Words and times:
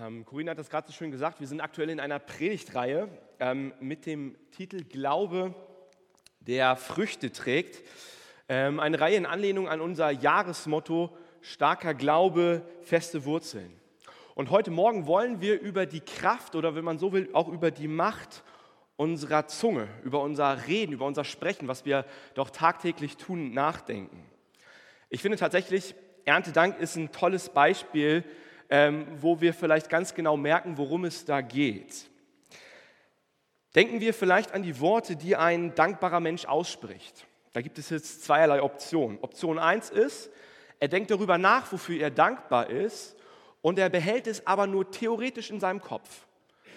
Ähm, 0.00 0.24
Corinna 0.24 0.52
hat 0.52 0.58
das 0.58 0.70
gerade 0.70 0.86
so 0.86 0.92
schön 0.92 1.10
gesagt, 1.10 1.40
wir 1.40 1.46
sind 1.46 1.60
aktuell 1.60 1.90
in 1.90 1.98
einer 1.98 2.18
Predigtreihe 2.18 3.08
ähm, 3.40 3.72
mit 3.80 4.06
dem 4.06 4.36
Titel 4.52 4.84
Glaube, 4.84 5.54
der 6.40 6.76
Früchte 6.76 7.32
trägt. 7.32 7.82
Ähm, 8.48 8.78
eine 8.78 9.00
Reihe 9.00 9.16
in 9.16 9.26
Anlehnung 9.26 9.68
an 9.68 9.80
unser 9.80 10.10
Jahresmotto 10.10 11.16
starker 11.40 11.94
Glaube, 11.94 12.62
feste 12.82 13.24
Wurzeln. 13.24 13.72
Und 14.34 14.50
heute 14.50 14.70
Morgen 14.70 15.06
wollen 15.06 15.40
wir 15.40 15.60
über 15.60 15.84
die 15.84 16.00
Kraft 16.00 16.54
oder 16.54 16.76
wenn 16.76 16.84
man 16.84 16.98
so 16.98 17.12
will, 17.12 17.30
auch 17.32 17.48
über 17.48 17.72
die 17.72 17.88
Macht 17.88 18.44
unserer 18.96 19.48
Zunge, 19.48 19.88
über 20.04 20.20
unser 20.20 20.68
Reden, 20.68 20.92
über 20.92 21.06
unser 21.06 21.24
Sprechen, 21.24 21.66
was 21.66 21.84
wir 21.84 22.04
doch 22.34 22.50
tagtäglich 22.50 23.16
tun, 23.16 23.52
nachdenken. 23.52 24.24
Ich 25.08 25.22
finde 25.22 25.38
tatsächlich, 25.38 25.96
Erntedank 26.24 26.78
ist 26.78 26.94
ein 26.94 27.10
tolles 27.10 27.48
Beispiel 27.48 28.22
wo 28.70 29.40
wir 29.40 29.54
vielleicht 29.54 29.88
ganz 29.88 30.14
genau 30.14 30.36
merken, 30.36 30.76
worum 30.76 31.04
es 31.04 31.24
da 31.24 31.40
geht. 31.40 32.08
Denken 33.74 34.00
wir 34.00 34.14
vielleicht 34.14 34.52
an 34.52 34.62
die 34.62 34.80
Worte, 34.80 35.16
die 35.16 35.36
ein 35.36 35.74
dankbarer 35.74 36.20
Mensch 36.20 36.44
ausspricht. 36.46 37.26
Da 37.52 37.60
gibt 37.60 37.78
es 37.78 37.90
jetzt 37.90 38.24
zweierlei 38.24 38.62
Optionen. 38.62 39.18
Option 39.20 39.58
1 39.58 39.90
ist, 39.90 40.30
er 40.80 40.88
denkt 40.88 41.10
darüber 41.10 41.38
nach, 41.38 41.72
wofür 41.72 42.00
er 42.00 42.10
dankbar 42.10 42.70
ist, 42.70 43.16
und 43.60 43.78
er 43.78 43.88
behält 43.88 44.26
es 44.26 44.46
aber 44.46 44.66
nur 44.66 44.90
theoretisch 44.90 45.50
in 45.50 45.60
seinem 45.60 45.80
Kopf. 45.82 46.26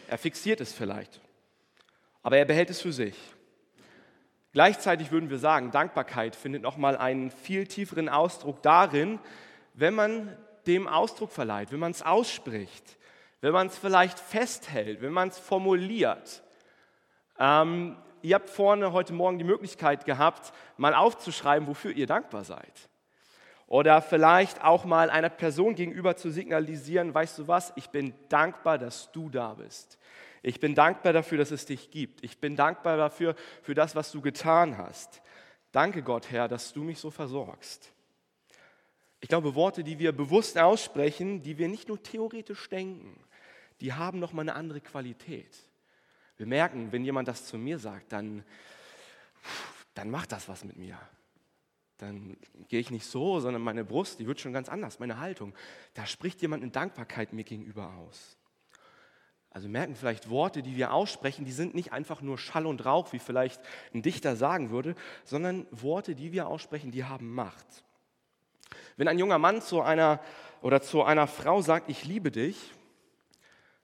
Er 0.07 0.17
fixiert 0.17 0.59
es 0.61 0.73
vielleicht, 0.73 1.21
aber 2.23 2.37
er 2.37 2.45
behält 2.45 2.69
es 2.69 2.81
für 2.81 2.91
sich. 2.91 3.15
Gleichzeitig 4.53 5.11
würden 5.11 5.29
wir 5.29 5.37
sagen, 5.37 5.71
Dankbarkeit 5.71 6.35
findet 6.35 6.61
nochmal 6.61 6.97
einen 6.97 7.31
viel 7.31 7.67
tieferen 7.67 8.09
Ausdruck 8.09 8.61
darin, 8.63 9.19
wenn 9.73 9.93
man 9.93 10.35
dem 10.67 10.87
Ausdruck 10.87 11.31
verleiht, 11.31 11.71
wenn 11.71 11.79
man 11.79 11.91
es 11.91 12.01
ausspricht, 12.01 12.97
wenn 13.41 13.53
man 13.53 13.67
es 13.67 13.77
vielleicht 13.77 14.19
festhält, 14.19 15.01
wenn 15.01 15.13
man 15.13 15.29
es 15.29 15.39
formuliert. 15.39 16.43
Ähm, 17.39 17.97
ihr 18.21 18.35
habt 18.35 18.49
vorne 18.49 18.93
heute 18.93 19.13
Morgen 19.13 19.37
die 19.37 19.43
Möglichkeit 19.43 20.05
gehabt, 20.05 20.53
mal 20.77 20.93
aufzuschreiben, 20.93 21.67
wofür 21.67 21.91
ihr 21.91 22.07
dankbar 22.07 22.43
seid. 22.43 22.89
Oder 23.67 24.01
vielleicht 24.01 24.63
auch 24.63 24.83
mal 24.83 25.09
einer 25.09 25.29
Person 25.29 25.75
gegenüber 25.75 26.17
zu 26.17 26.29
signalisieren, 26.29 27.13
weißt 27.13 27.39
du 27.39 27.47
was, 27.47 27.71
ich 27.77 27.89
bin 27.89 28.13
dankbar, 28.27 28.77
dass 28.77 29.11
du 29.13 29.29
da 29.29 29.53
bist. 29.53 29.97
Ich 30.43 30.59
bin 30.59 30.75
dankbar 30.75 31.13
dafür, 31.13 31.37
dass 31.37 31.51
es 31.51 31.65
dich 31.65 31.91
gibt. 31.91 32.23
Ich 32.23 32.39
bin 32.39 32.55
dankbar 32.55 32.97
dafür, 32.97 33.35
für 33.61 33.73
das, 33.73 33.95
was 33.95 34.11
du 34.11 34.21
getan 34.21 34.77
hast. 34.77 35.21
Danke 35.71 36.03
Gott, 36.03 36.31
Herr, 36.31 36.47
dass 36.47 36.73
du 36.73 36.83
mich 36.83 36.99
so 36.99 37.11
versorgst. 37.11 37.93
Ich 39.21 39.29
glaube, 39.29 39.55
Worte, 39.55 39.83
die 39.83 39.99
wir 39.99 40.11
bewusst 40.11 40.57
aussprechen, 40.57 41.43
die 41.43 41.57
wir 41.57 41.67
nicht 41.67 41.87
nur 41.87 42.01
theoretisch 42.01 42.67
denken, 42.69 43.23
die 43.79 43.93
haben 43.93 44.19
noch 44.19 44.33
mal 44.33 44.41
eine 44.41 44.55
andere 44.55 44.81
Qualität. 44.81 45.55
Wir 46.37 46.47
merken, 46.47 46.91
wenn 46.91 47.05
jemand 47.05 47.27
das 47.27 47.45
zu 47.45 47.57
mir 47.57 47.77
sagt, 47.77 48.11
dann, 48.11 48.43
dann 49.93 50.09
macht 50.09 50.31
das 50.31 50.49
was 50.49 50.63
mit 50.63 50.75
mir. 50.75 50.99
Dann 51.97 52.35
gehe 52.67 52.79
ich 52.79 52.89
nicht 52.89 53.05
so, 53.05 53.39
sondern 53.39 53.61
meine 53.61 53.85
Brust, 53.85 54.19
die 54.19 54.25
wird 54.25 54.39
schon 54.39 54.53
ganz 54.53 54.69
anders, 54.69 54.99
meine 54.99 55.19
Haltung. 55.19 55.53
Da 55.93 56.07
spricht 56.07 56.41
jemand 56.41 56.63
in 56.63 56.71
Dankbarkeit 56.71 57.31
mir 57.31 57.43
gegenüber 57.43 57.93
aus. 57.93 58.37
Also 59.51 59.69
merken 59.69 59.95
vielleicht 59.95 60.31
Worte, 60.31 60.63
die 60.63 60.77
wir 60.77 60.93
aussprechen, 60.93 61.45
die 61.45 61.51
sind 61.51 61.75
nicht 61.75 61.91
einfach 61.91 62.21
nur 62.21 62.39
Schall 62.39 62.65
und 62.65 62.85
Rauch, 62.85 63.13
wie 63.13 63.19
vielleicht 63.19 63.61
ein 63.93 64.01
Dichter 64.01 64.35
sagen 64.35 64.71
würde, 64.71 64.95
sondern 65.25 65.67
Worte, 65.69 66.15
die 66.15 66.31
wir 66.31 66.47
aussprechen, 66.47 66.89
die 66.89 67.03
haben 67.03 67.31
Macht. 67.31 67.83
Wenn 68.97 69.07
ein 69.07 69.19
junger 69.19 69.37
Mann 69.37 69.61
zu 69.61 69.81
einer 69.81 70.19
oder 70.61 70.81
zu 70.81 71.03
einer 71.03 71.27
Frau 71.27 71.61
sagt, 71.61 71.89
ich 71.89 72.05
liebe 72.05 72.31
dich, 72.31 72.57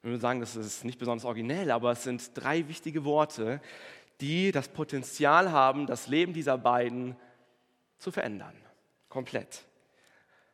wir 0.01 0.11
würden 0.11 0.21
sagen, 0.21 0.39
das 0.39 0.55
ist 0.55 0.85
nicht 0.85 0.99
besonders 0.99 1.25
originell, 1.25 1.71
aber 1.71 1.91
es 1.91 2.03
sind 2.03 2.31
drei 2.35 2.67
wichtige 2.67 3.03
Worte, 3.03 3.61
die 4.21 4.51
das 4.51 4.69
Potenzial 4.69 5.51
haben, 5.51 5.87
das 5.87 6.07
Leben 6.07 6.33
dieser 6.33 6.57
beiden 6.57 7.15
zu 7.97 8.11
verändern. 8.11 8.55
Komplett. 9.09 9.65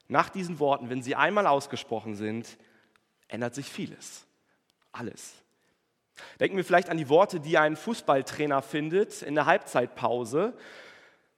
Nach 0.07 0.29
diesen 0.29 0.59
Worten, 0.59 0.89
wenn 0.89 1.01
sie 1.01 1.16
einmal 1.16 1.47
ausgesprochen 1.47 2.16
sind, 2.16 2.57
ändert 3.27 3.55
sich 3.55 3.67
vieles. 3.67 4.25
Alles. 4.91 5.33
Denken 6.39 6.57
wir 6.57 6.66
vielleicht 6.66 6.89
an 6.89 6.97
die 6.97 7.09
Worte, 7.09 7.39
die 7.39 7.57
ein 7.57 7.75
Fußballtrainer 7.75 8.61
findet 8.61 9.22
in 9.22 9.35
der 9.35 9.45
Halbzeitpause, 9.45 10.53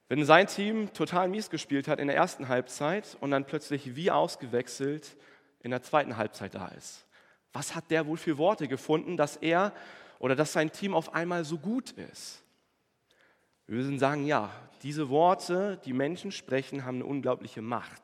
wenn 0.08 0.24
sein 0.24 0.46
Team 0.46 0.92
total 0.92 1.28
mies 1.28 1.50
gespielt 1.50 1.88
hat 1.88 1.98
in 1.98 2.06
der 2.06 2.16
ersten 2.16 2.48
Halbzeit 2.48 3.16
und 3.20 3.30
dann 3.30 3.44
plötzlich 3.44 3.96
wie 3.96 4.10
ausgewechselt 4.10 5.16
in 5.60 5.70
der 5.70 5.82
zweiten 5.82 6.16
Halbzeit 6.16 6.54
da 6.54 6.68
ist. 6.68 7.06
Was 7.52 7.74
hat 7.74 7.90
der 7.90 8.06
wohl 8.06 8.16
für 8.16 8.38
Worte 8.38 8.68
gefunden, 8.68 9.16
dass 9.16 9.36
er 9.36 9.72
oder 10.18 10.36
dass 10.36 10.52
sein 10.52 10.70
Team 10.70 10.94
auf 10.94 11.14
einmal 11.14 11.44
so 11.44 11.58
gut 11.58 11.92
ist? 11.92 12.42
Wir 13.66 13.78
würden 13.78 13.98
sagen, 13.98 14.26
ja, 14.26 14.52
diese 14.82 15.08
Worte, 15.08 15.80
die 15.84 15.92
Menschen 15.92 16.30
sprechen, 16.30 16.84
haben 16.84 16.96
eine 16.96 17.06
unglaubliche 17.06 17.62
Macht. 17.62 18.02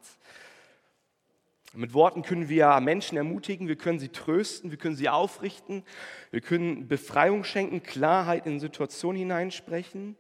Mit 1.75 1.95
Worten 1.95 2.23
können 2.23 2.49
wir 2.49 2.81
Menschen 2.81 3.17
ermutigen, 3.17 3.69
wir 3.69 3.77
können 3.77 3.99
sie 3.99 4.09
trösten, 4.09 4.71
wir 4.71 4.79
können 4.79 4.97
sie 4.97 5.09
aufrichten, 5.09 5.85
wir 6.31 6.41
können 6.41 6.89
Befreiung 6.89 7.45
schenken, 7.45 7.83
Klarheit 7.83 8.47
in 8.47 8.61
Situationen 8.61 9.19
hineinsprechen. 9.19 10.17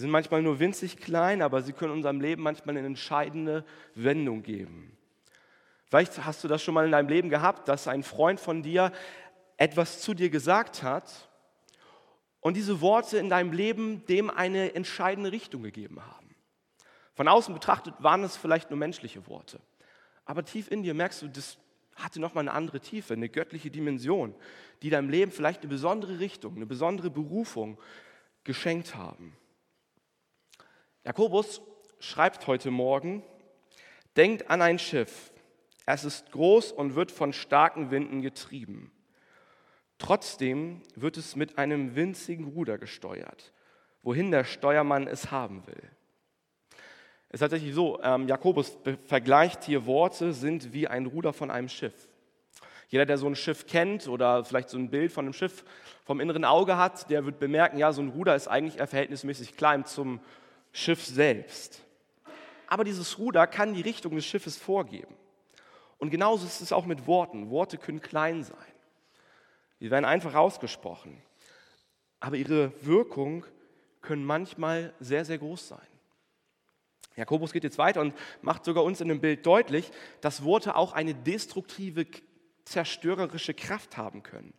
Sie 0.00 0.04
sind 0.04 0.12
manchmal 0.12 0.40
nur 0.40 0.58
winzig 0.58 0.96
klein, 0.96 1.42
aber 1.42 1.60
sie 1.60 1.74
können 1.74 1.92
unserem 1.92 2.22
Leben 2.22 2.42
manchmal 2.42 2.74
eine 2.74 2.86
entscheidende 2.86 3.66
Wendung 3.94 4.42
geben. 4.42 4.96
Vielleicht 5.84 6.24
hast 6.24 6.42
du 6.42 6.48
das 6.48 6.62
schon 6.62 6.72
mal 6.72 6.86
in 6.86 6.92
deinem 6.92 7.10
Leben 7.10 7.28
gehabt, 7.28 7.68
dass 7.68 7.86
ein 7.86 8.02
Freund 8.02 8.40
von 8.40 8.62
dir 8.62 8.92
etwas 9.58 10.00
zu 10.00 10.14
dir 10.14 10.30
gesagt 10.30 10.82
hat 10.82 11.28
und 12.40 12.56
diese 12.56 12.80
Worte 12.80 13.18
in 13.18 13.28
deinem 13.28 13.52
Leben 13.52 14.06
dem 14.06 14.30
eine 14.30 14.74
entscheidende 14.74 15.32
Richtung 15.32 15.64
gegeben 15.64 16.00
haben. 16.02 16.34
Von 17.12 17.28
außen 17.28 17.52
betrachtet 17.52 17.92
waren 17.98 18.24
es 18.24 18.38
vielleicht 18.38 18.70
nur 18.70 18.78
menschliche 18.78 19.26
Worte, 19.26 19.60
aber 20.24 20.46
tief 20.46 20.70
in 20.70 20.82
dir 20.82 20.94
merkst 20.94 21.20
du, 21.20 21.28
das 21.28 21.58
hatte 21.94 22.20
nochmal 22.20 22.48
eine 22.48 22.52
andere 22.52 22.80
Tiefe, 22.80 23.12
eine 23.12 23.28
göttliche 23.28 23.70
Dimension, 23.70 24.34
die 24.80 24.88
deinem 24.88 25.10
Leben 25.10 25.30
vielleicht 25.30 25.60
eine 25.60 25.68
besondere 25.68 26.20
Richtung, 26.20 26.56
eine 26.56 26.64
besondere 26.64 27.10
Berufung 27.10 27.78
geschenkt 28.44 28.94
haben. 28.94 29.36
Jakobus 31.02 31.62
schreibt 31.98 32.46
heute 32.46 32.70
Morgen, 32.70 33.22
denkt 34.18 34.50
an 34.50 34.60
ein 34.60 34.78
Schiff. 34.78 35.32
Es 35.86 36.04
ist 36.04 36.30
groß 36.30 36.72
und 36.72 36.94
wird 36.94 37.10
von 37.10 37.32
starken 37.32 37.90
Winden 37.90 38.20
getrieben. 38.20 38.92
Trotzdem 39.96 40.82
wird 40.96 41.16
es 41.16 41.36
mit 41.36 41.56
einem 41.56 41.96
winzigen 41.96 42.48
Ruder 42.48 42.76
gesteuert, 42.76 43.54
wohin 44.02 44.30
der 44.30 44.44
Steuermann 44.44 45.06
es 45.06 45.30
haben 45.30 45.66
will. 45.66 45.82
Es 47.30 47.34
ist 47.34 47.40
tatsächlich 47.40 47.74
so, 47.74 47.98
ähm, 48.02 48.28
Jakobus 48.28 48.76
vergleicht 49.06 49.64
hier 49.64 49.86
Worte 49.86 50.34
sind 50.34 50.74
wie 50.74 50.86
ein 50.86 51.06
Ruder 51.06 51.32
von 51.32 51.50
einem 51.50 51.70
Schiff. 51.70 52.08
Jeder, 52.88 53.06
der 53.06 53.16
so 53.16 53.26
ein 53.26 53.36
Schiff 53.36 53.66
kennt 53.66 54.06
oder 54.06 54.44
vielleicht 54.44 54.68
so 54.68 54.76
ein 54.76 54.90
Bild 54.90 55.12
von 55.12 55.24
einem 55.24 55.32
Schiff 55.32 55.64
vom 56.04 56.20
inneren 56.20 56.44
Auge 56.44 56.76
hat, 56.76 57.08
der 57.08 57.24
wird 57.24 57.38
bemerken, 57.38 57.78
ja, 57.78 57.90
so 57.92 58.02
ein 58.02 58.08
Ruder 58.10 58.34
ist 58.34 58.48
eigentlich 58.48 58.76
verhältnismäßig 58.86 59.56
klein 59.56 59.86
zum 59.86 60.20
Schiff 60.72 61.04
selbst. 61.04 61.82
Aber 62.66 62.84
dieses 62.84 63.18
Ruder 63.18 63.46
kann 63.46 63.74
die 63.74 63.80
Richtung 63.80 64.14
des 64.14 64.26
Schiffes 64.26 64.56
vorgeben. 64.56 65.14
Und 65.98 66.10
genauso 66.10 66.46
ist 66.46 66.60
es 66.60 66.72
auch 66.72 66.86
mit 66.86 67.06
Worten. 67.06 67.50
Worte 67.50 67.78
können 67.78 68.00
klein 68.00 68.42
sein. 68.42 68.56
Sie 69.80 69.90
werden 69.90 70.04
einfach 70.04 70.34
ausgesprochen. 70.34 71.20
Aber 72.20 72.36
ihre 72.36 72.72
Wirkung 72.84 73.44
können 74.00 74.24
manchmal 74.24 74.94
sehr, 75.00 75.24
sehr 75.24 75.38
groß 75.38 75.68
sein. 75.68 75.86
Jakobus 77.16 77.52
geht 77.52 77.64
jetzt 77.64 77.78
weiter 77.78 78.00
und 78.00 78.14
macht 78.40 78.64
sogar 78.64 78.84
uns 78.84 79.00
in 79.00 79.08
dem 79.08 79.20
Bild 79.20 79.44
deutlich, 79.44 79.90
dass 80.20 80.44
Worte 80.44 80.76
auch 80.76 80.92
eine 80.92 81.14
destruktive, 81.14 82.06
zerstörerische 82.64 83.52
Kraft 83.52 83.96
haben 83.96 84.22
können. 84.22 84.54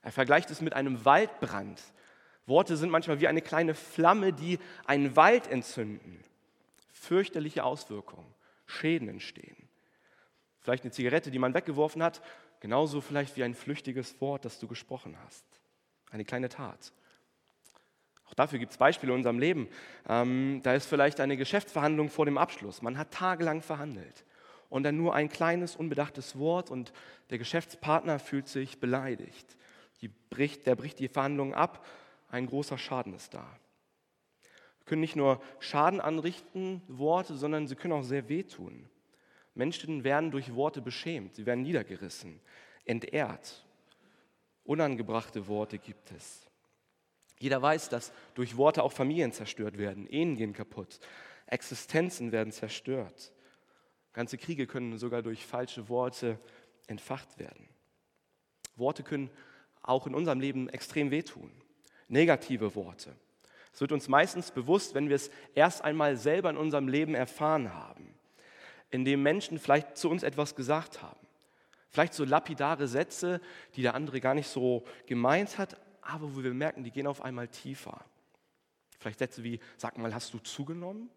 Er 0.00 0.10
vergleicht 0.10 0.50
es 0.50 0.60
mit 0.60 0.72
einem 0.72 1.04
Waldbrand, 1.04 1.80
Worte 2.46 2.76
sind 2.76 2.90
manchmal 2.90 3.20
wie 3.20 3.28
eine 3.28 3.42
kleine 3.42 3.74
Flamme, 3.74 4.32
die 4.32 4.58
einen 4.84 5.16
Wald 5.16 5.46
entzünden. 5.46 6.20
Fürchterliche 6.92 7.64
Auswirkungen, 7.64 8.26
Schäden 8.66 9.08
entstehen. 9.08 9.56
Vielleicht 10.60 10.84
eine 10.84 10.92
Zigarette, 10.92 11.30
die 11.30 11.38
man 11.38 11.54
weggeworfen 11.54 12.02
hat, 12.02 12.22
genauso 12.60 13.00
vielleicht 13.00 13.36
wie 13.36 13.44
ein 13.44 13.54
flüchtiges 13.54 14.20
Wort, 14.20 14.44
das 14.44 14.58
du 14.58 14.68
gesprochen 14.68 15.16
hast. 15.24 15.44
Eine 16.10 16.24
kleine 16.24 16.48
Tat. 16.48 16.92
Auch 18.26 18.34
dafür 18.34 18.58
gibt 18.58 18.72
es 18.72 18.78
Beispiele 18.78 19.12
in 19.12 19.18
unserem 19.18 19.38
Leben. 19.38 19.68
Ähm, 20.08 20.60
da 20.62 20.74
ist 20.74 20.86
vielleicht 20.86 21.20
eine 21.20 21.36
Geschäftsverhandlung 21.36 22.08
vor 22.08 22.24
dem 22.24 22.38
Abschluss. 22.38 22.80
Man 22.80 22.96
hat 22.96 23.10
tagelang 23.10 23.60
verhandelt 23.60 24.24
und 24.68 24.84
dann 24.84 24.96
nur 24.96 25.14
ein 25.14 25.28
kleines, 25.28 25.76
unbedachtes 25.76 26.38
Wort 26.38 26.70
und 26.70 26.92
der 27.30 27.38
Geschäftspartner 27.38 28.18
fühlt 28.18 28.48
sich 28.48 28.80
beleidigt. 28.80 29.56
Bricht, 30.30 30.66
der 30.66 30.76
bricht 30.76 30.98
die 30.98 31.08
Verhandlungen 31.08 31.54
ab 31.54 31.84
ein 32.32 32.46
großer 32.46 32.78
Schaden 32.78 33.14
ist 33.14 33.34
da. 33.34 33.46
Wir 34.78 34.86
können 34.86 35.02
nicht 35.02 35.16
nur 35.16 35.40
Schaden 35.60 36.00
anrichten, 36.00 36.82
Worte, 36.88 37.36
sondern 37.36 37.68
sie 37.68 37.76
können 37.76 37.92
auch 37.92 38.02
sehr 38.02 38.28
wehtun. 38.28 38.88
Menschen 39.54 40.02
werden 40.02 40.30
durch 40.30 40.54
Worte 40.54 40.80
beschämt, 40.80 41.36
sie 41.36 41.46
werden 41.46 41.62
niedergerissen. 41.62 42.40
entehrt. 42.84 43.64
Unangebrachte 44.64 45.46
Worte 45.46 45.78
gibt 45.78 46.10
es. 46.10 46.48
Jeder 47.38 47.60
weiß, 47.60 47.90
dass 47.90 48.12
durch 48.34 48.56
Worte 48.56 48.82
auch 48.82 48.92
Familien 48.92 49.32
zerstört 49.32 49.76
werden, 49.78 50.06
Ehen 50.06 50.36
gehen 50.36 50.52
kaputt, 50.52 51.00
Existenzen 51.46 52.32
werden 52.32 52.52
zerstört. 52.52 53.32
Ganze 54.12 54.38
Kriege 54.38 54.66
können 54.66 54.98
sogar 54.98 55.22
durch 55.22 55.44
falsche 55.46 55.88
Worte 55.88 56.40
entfacht 56.86 57.38
werden. 57.38 57.68
Worte 58.76 59.02
können 59.02 59.30
auch 59.82 60.06
in 60.06 60.14
unserem 60.14 60.40
Leben 60.40 60.68
extrem 60.68 61.10
wehtun. 61.10 61.61
Negative 62.12 62.74
Worte. 62.74 63.16
Es 63.72 63.80
wird 63.80 63.90
uns 63.90 64.06
meistens 64.06 64.50
bewusst, 64.50 64.94
wenn 64.94 65.08
wir 65.08 65.16
es 65.16 65.30
erst 65.54 65.82
einmal 65.82 66.16
selber 66.16 66.50
in 66.50 66.58
unserem 66.58 66.88
Leben 66.88 67.14
erfahren 67.14 67.72
haben, 67.72 68.14
indem 68.90 69.22
Menschen 69.22 69.58
vielleicht 69.58 69.96
zu 69.96 70.10
uns 70.10 70.22
etwas 70.22 70.54
gesagt 70.54 71.02
haben. 71.02 71.18
Vielleicht 71.88 72.12
so 72.12 72.24
lapidare 72.24 72.86
Sätze, 72.86 73.40
die 73.74 73.82
der 73.82 73.94
andere 73.94 74.20
gar 74.20 74.34
nicht 74.34 74.48
so 74.48 74.84
gemeint 75.06 75.56
hat, 75.56 75.80
aber 76.02 76.34
wo 76.34 76.42
wir 76.42 76.52
merken, 76.52 76.84
die 76.84 76.90
gehen 76.90 77.06
auf 77.06 77.22
einmal 77.22 77.48
tiefer. 77.48 78.04
Vielleicht 78.98 79.18
Sätze 79.18 79.42
wie, 79.42 79.58
sag 79.78 79.96
mal, 79.96 80.14
hast 80.14 80.34
du 80.34 80.38
zugenommen? 80.38 81.08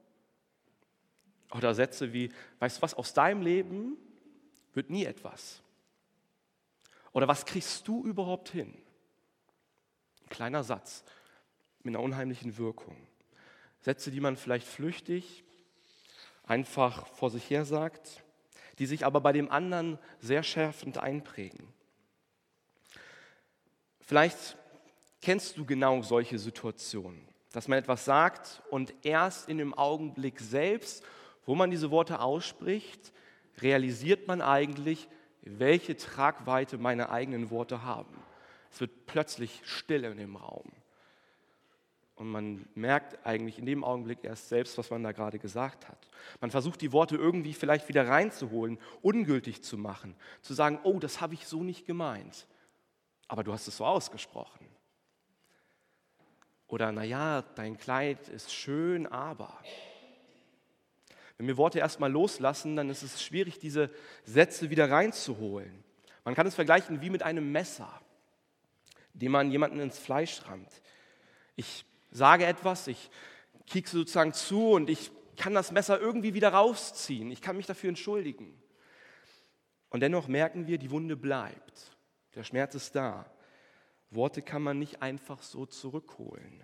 Oder 1.51 1.75
Sätze 1.75 2.13
wie, 2.13 2.31
weißt 2.59 2.77
du 2.77 2.81
was, 2.81 2.93
aus 2.93 3.13
deinem 3.13 3.41
Leben 3.41 3.97
wird 4.73 4.89
nie 4.89 5.05
etwas. 5.05 5.61
Oder 7.11 7.27
was 7.27 7.45
kriegst 7.45 7.85
du 7.87 8.03
überhaupt 8.05 8.49
hin? 8.49 8.73
Ein 10.35 10.51
kleiner 10.51 10.65
Satz 10.65 11.05
mit 11.81 11.95
einer 11.95 12.03
unheimlichen 12.03 12.57
Wirkung. 12.57 12.97
Sätze, 13.79 14.11
die 14.11 14.19
man 14.19 14.35
vielleicht 14.35 14.67
flüchtig 14.67 15.45
einfach 16.43 17.07
vor 17.07 17.29
sich 17.29 17.49
her 17.49 17.63
sagt, 17.63 18.21
die 18.77 18.85
sich 18.85 19.05
aber 19.05 19.21
bei 19.21 19.31
dem 19.31 19.49
anderen 19.49 19.97
sehr 20.19 20.43
schärfend 20.43 20.97
einprägen. 20.97 21.65
Vielleicht 24.01 24.57
kennst 25.21 25.55
du 25.57 25.63
genau 25.63 26.01
solche 26.01 26.37
Situationen, 26.37 27.25
dass 27.53 27.69
man 27.69 27.79
etwas 27.79 28.03
sagt 28.03 28.61
und 28.71 28.93
erst 29.03 29.47
in 29.47 29.57
dem 29.57 29.73
Augenblick 29.73 30.41
selbst, 30.41 31.01
wo 31.45 31.55
man 31.55 31.71
diese 31.71 31.91
Worte 31.91 32.19
ausspricht, 32.19 33.13
realisiert 33.61 34.27
man 34.27 34.41
eigentlich, 34.41 35.07
welche 35.43 35.95
Tragweite 35.95 36.77
meine 36.77 37.09
eigenen 37.09 37.51
Worte 37.51 37.83
haben. 37.83 38.24
Es 38.75 38.81
wird 38.81 39.05
plötzlich 39.05 39.61
still 39.63 40.03
in 40.03 40.17
dem 40.17 40.35
Raum. 40.35 40.69
Und 42.15 42.27
man 42.27 42.67
merkt 42.75 43.25
eigentlich 43.25 43.57
in 43.57 43.65
dem 43.65 43.85
Augenblick 43.85 44.25
erst 44.25 44.49
selbst, 44.49 44.77
was 44.77 44.89
man 44.89 45.01
da 45.01 45.13
gerade 45.13 45.39
gesagt 45.39 45.87
hat. 45.87 46.09
Man 46.41 46.51
versucht 46.51 46.81
die 46.81 46.91
Worte 46.91 47.15
irgendwie 47.15 47.53
vielleicht 47.53 47.87
wieder 47.87 48.05
reinzuholen, 48.05 48.77
ungültig 49.01 49.63
zu 49.63 49.77
machen, 49.77 50.13
zu 50.41 50.53
sagen, 50.53 50.81
oh, 50.83 50.99
das 50.99 51.21
habe 51.21 51.35
ich 51.35 51.47
so 51.47 51.63
nicht 51.63 51.85
gemeint. 51.85 52.47
Aber 53.29 53.45
du 53.45 53.53
hast 53.53 53.65
es 53.69 53.77
so 53.77 53.85
ausgesprochen. 53.85 54.67
Oder, 56.67 56.91
naja, 56.91 57.43
dein 57.55 57.77
Kleid 57.77 58.27
ist 58.27 58.53
schön, 58.53 59.07
aber. 59.07 59.57
Wenn 61.37 61.47
wir 61.47 61.55
Worte 61.55 61.79
erstmal 61.79 62.11
loslassen, 62.11 62.75
dann 62.75 62.89
ist 62.89 63.03
es 63.03 63.23
schwierig, 63.23 63.57
diese 63.57 63.89
Sätze 64.25 64.69
wieder 64.69 64.91
reinzuholen. 64.91 65.81
Man 66.25 66.35
kann 66.35 66.45
es 66.45 66.55
vergleichen 66.55 66.99
wie 66.99 67.09
mit 67.09 67.23
einem 67.23 67.53
Messer, 67.53 68.01
dem 69.15 69.31
man 69.31 69.51
jemanden 69.51 69.79
ins 69.79 69.97
Fleisch 69.97 70.41
rammt. 70.47 70.69
Ich 71.55 71.85
sage 72.11 72.45
etwas, 72.45 72.87
ich 72.87 73.09
kiekse 73.65 73.97
sozusagen 73.97 74.33
zu 74.33 74.71
und 74.71 74.89
ich 74.89 75.11
kann 75.37 75.53
das 75.53 75.71
Messer 75.71 75.99
irgendwie 75.99 76.33
wieder 76.33 76.49
rausziehen. 76.49 77.31
Ich 77.31 77.41
kann 77.41 77.57
mich 77.57 77.65
dafür 77.65 77.89
entschuldigen. 77.89 78.53
Und 79.89 80.01
dennoch 80.01 80.27
merken 80.27 80.67
wir, 80.67 80.77
die 80.77 80.91
Wunde 80.91 81.15
bleibt. 81.15 81.95
Der 82.35 82.43
Schmerz 82.43 82.75
ist 82.75 82.95
da. 82.95 83.25
Worte 84.11 84.41
kann 84.41 84.61
man 84.61 84.79
nicht 84.79 85.01
einfach 85.01 85.41
so 85.41 85.65
zurückholen. 85.65 86.57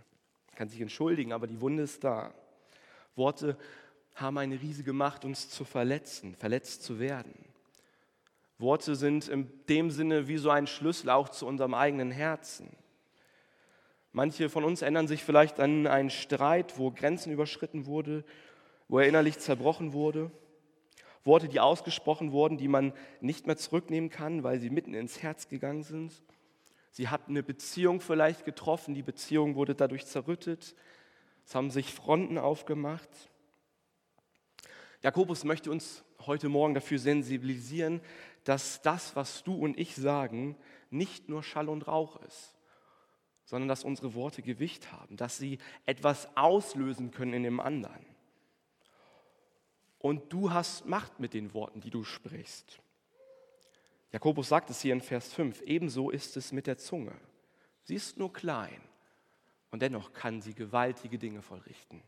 Man 0.47 0.56
kann 0.56 0.69
sich 0.69 0.81
entschuldigen, 0.81 1.33
aber 1.33 1.47
die 1.47 1.62
Wunde 1.62 1.83
ist 1.83 2.04
da. 2.04 2.33
Worte 3.15 3.57
haben 4.15 4.38
eine 4.38 4.59
riesige 4.62 4.94
Macht, 4.94 5.25
uns 5.25 5.50
zu 5.50 5.63
verletzen, 5.65 6.36
verletzt 6.36 6.83
zu 6.83 7.00
werden. 7.00 7.50
Worte 8.62 8.96
sind 8.96 9.28
in 9.28 9.52
dem 9.68 9.92
Sinne 9.92 10.28
wie 10.28 10.38
so 10.38 10.50
ein 10.50 10.68
Schlüssel 10.68 11.10
auch 11.10 11.30
zu 11.30 11.46
unserem 11.46 11.74
eigenen 11.74 12.12
Herzen. 12.12 12.69
Manche 14.13 14.50
von 14.50 14.63
uns 14.63 14.81
erinnern 14.81 15.08
sich 15.08 15.24
vielleicht 15.24 15.60
an 15.60 15.88
einen 15.88 16.10
Streit, 16.10 16.78
wo 16.78 16.92
Grenzen 16.92 17.31
überschritten 17.31 17.86
wurde, 17.86 18.24
wo 18.88 19.00
er 19.00 19.08
innerlich 19.08 19.40
zerbrochen 19.40 19.94
wurde. 19.94 20.31
Worte, 21.24 21.48
die 21.48 21.60
ausgesprochen 21.60 22.31
wurden, 22.31 22.58
die 22.58 22.68
man 22.68 22.94
nicht 23.19 23.48
mehr 23.48 23.58
zurücknehmen 23.58 24.10
kann, 24.10 24.44
weil 24.44 24.60
sie 24.60 24.69
mitten 24.69 24.94
ins 24.94 25.22
Herz 25.22 25.48
gegangen 25.48 25.84
sind. 25.84 26.12
Sie 26.92 27.07
hatten 27.07 27.31
eine 27.31 27.44
Beziehung 27.44 28.02
vielleicht 28.02 28.44
getroffen, 28.44 28.94
die 28.94 29.04
Beziehung 29.04 29.56
wurde 29.56 29.75
dadurch 29.75 30.06
zerrüttet. 30.06 30.75
Es 31.46 31.56
haben 31.56 31.72
sich 31.72 31.94
Fronten 31.94 32.38
aufgemacht. 32.38 33.10
Jakobus 35.02 35.46
möchte 35.46 35.72
uns 35.72 36.04
heute 36.28 36.50
Morgen 36.50 36.74
dafür 36.74 37.00
sensibilisieren, 37.00 38.02
dass 38.44 38.82
das, 38.82 39.16
was 39.16 39.44
du 39.44 39.54
und 39.54 39.78
ich 39.78 39.96
sagen, 39.96 40.58
nicht 40.90 41.30
nur 41.30 41.44
Schall 41.44 41.70
und 41.70 41.88
Rauch 41.88 42.18
ist, 42.24 42.58
sondern 43.46 43.68
dass 43.68 43.84
unsere 43.84 44.14
Worte 44.14 44.42
Gewicht 44.42 44.92
haben, 44.92 45.18
dass 45.18 45.38
sie 45.38 45.60
etwas 45.86 46.36
auslösen 46.36 47.12
können 47.12 47.34
in 47.34 47.44
dem 47.44 47.60
anderen. 47.60 48.06
Und 50.00 50.34
du 50.34 50.52
hast 50.52 50.86
Macht 50.86 51.20
mit 51.20 51.34
den 51.34 51.54
Worten, 51.54 51.80
die 51.80 51.92
du 51.92 52.04
sprichst. 52.04 52.82
Jakobus 54.12 54.50
sagt 54.50 54.70
es 54.70 54.82
hier 54.82 54.94
in 54.94 55.02
Vers 55.02 55.34
5, 55.34 55.62
ebenso 55.62 56.10
ist 56.10 56.36
es 56.38 56.52
mit 56.52 56.68
der 56.68 56.78
Zunge. 56.78 57.14
Sie 57.84 57.96
ist 57.96 58.18
nur 58.18 58.34
klein 58.34 58.82
und 59.70 59.82
dennoch 59.82 60.14
kann 60.14 60.42
sie 60.42 60.54
gewaltige 60.54 61.18
Dinge 61.18 61.42
vollrichten. 61.42 62.04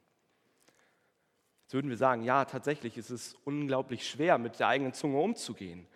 Jetzt 1.64 1.74
würden 1.74 1.90
wir 1.90 1.98
sagen, 1.98 2.24
ja, 2.24 2.46
tatsächlich 2.46 2.98
ist 2.98 3.10
es 3.10 3.36
unglaublich 3.46 4.08
schwer, 4.08 4.38
mit 4.38 4.60
der 4.60 4.68
eigenen 4.68 4.94
Zunge 4.94 5.20
umzugehen, 5.20 5.88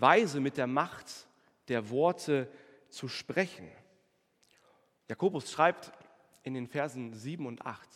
weise 0.00 0.40
mit 0.40 0.56
der 0.56 0.66
Macht 0.66 1.28
der 1.68 1.90
Worte 1.90 2.50
zu 2.88 3.08
sprechen. 3.08 3.70
Jakobus 5.08 5.50
schreibt 5.50 5.92
in 6.42 6.54
den 6.54 6.66
Versen 6.66 7.12
7 7.12 7.46
und 7.46 7.64
8, 7.66 7.88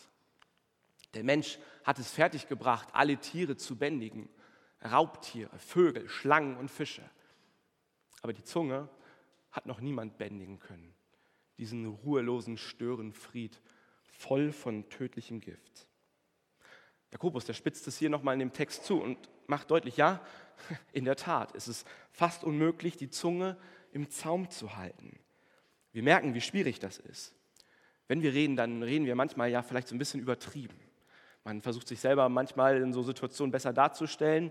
der 1.14 1.24
Mensch 1.24 1.58
hat 1.84 1.98
es 1.98 2.10
fertiggebracht, 2.10 2.88
alle 2.92 3.16
Tiere 3.16 3.56
zu 3.56 3.76
bändigen, 3.76 4.28
Raubtiere, 4.82 5.58
Vögel, 5.58 6.08
Schlangen 6.08 6.56
und 6.56 6.70
Fische. 6.70 7.08
Aber 8.22 8.32
die 8.32 8.42
Zunge 8.42 8.88
hat 9.50 9.66
noch 9.66 9.80
niemand 9.80 10.18
bändigen 10.18 10.58
können. 10.58 10.94
Diesen 11.58 11.86
ruhelosen 11.86 12.58
Störenfried, 12.58 13.60
voll 14.02 14.52
von 14.52 14.88
tödlichem 14.88 15.40
Gift. 15.40 15.88
Jakobus, 17.12 17.44
der 17.44 17.54
spitzt 17.54 17.86
es 17.86 17.96
hier 17.96 18.10
nochmal 18.10 18.34
in 18.34 18.40
dem 18.40 18.52
Text 18.52 18.84
zu 18.84 19.00
und 19.00 19.28
macht 19.46 19.70
deutlich, 19.70 19.96
ja, 19.96 20.20
in 20.92 21.04
der 21.04 21.16
Tat 21.16 21.52
ist 21.52 21.68
es 21.68 21.84
fast 22.10 22.44
unmöglich, 22.44 22.96
die 22.96 23.10
Zunge 23.10 23.56
im 23.92 24.10
Zaum 24.10 24.50
zu 24.50 24.76
halten. 24.76 25.18
Wir 25.92 26.02
merken, 26.02 26.34
wie 26.34 26.40
schwierig 26.40 26.80
das 26.80 26.98
ist. 26.98 27.34
Wenn 28.08 28.22
wir 28.22 28.32
reden, 28.34 28.56
dann 28.56 28.82
reden 28.82 29.06
wir 29.06 29.14
manchmal 29.14 29.50
ja 29.50 29.62
vielleicht 29.62 29.88
so 29.88 29.94
ein 29.94 29.98
bisschen 29.98 30.20
übertrieben. 30.20 30.78
Man 31.44 31.62
versucht 31.62 31.88
sich 31.88 32.00
selber 32.00 32.28
manchmal 32.28 32.80
in 32.80 32.92
so 32.92 33.02
Situationen 33.02 33.52
besser 33.52 33.72
darzustellen. 33.72 34.50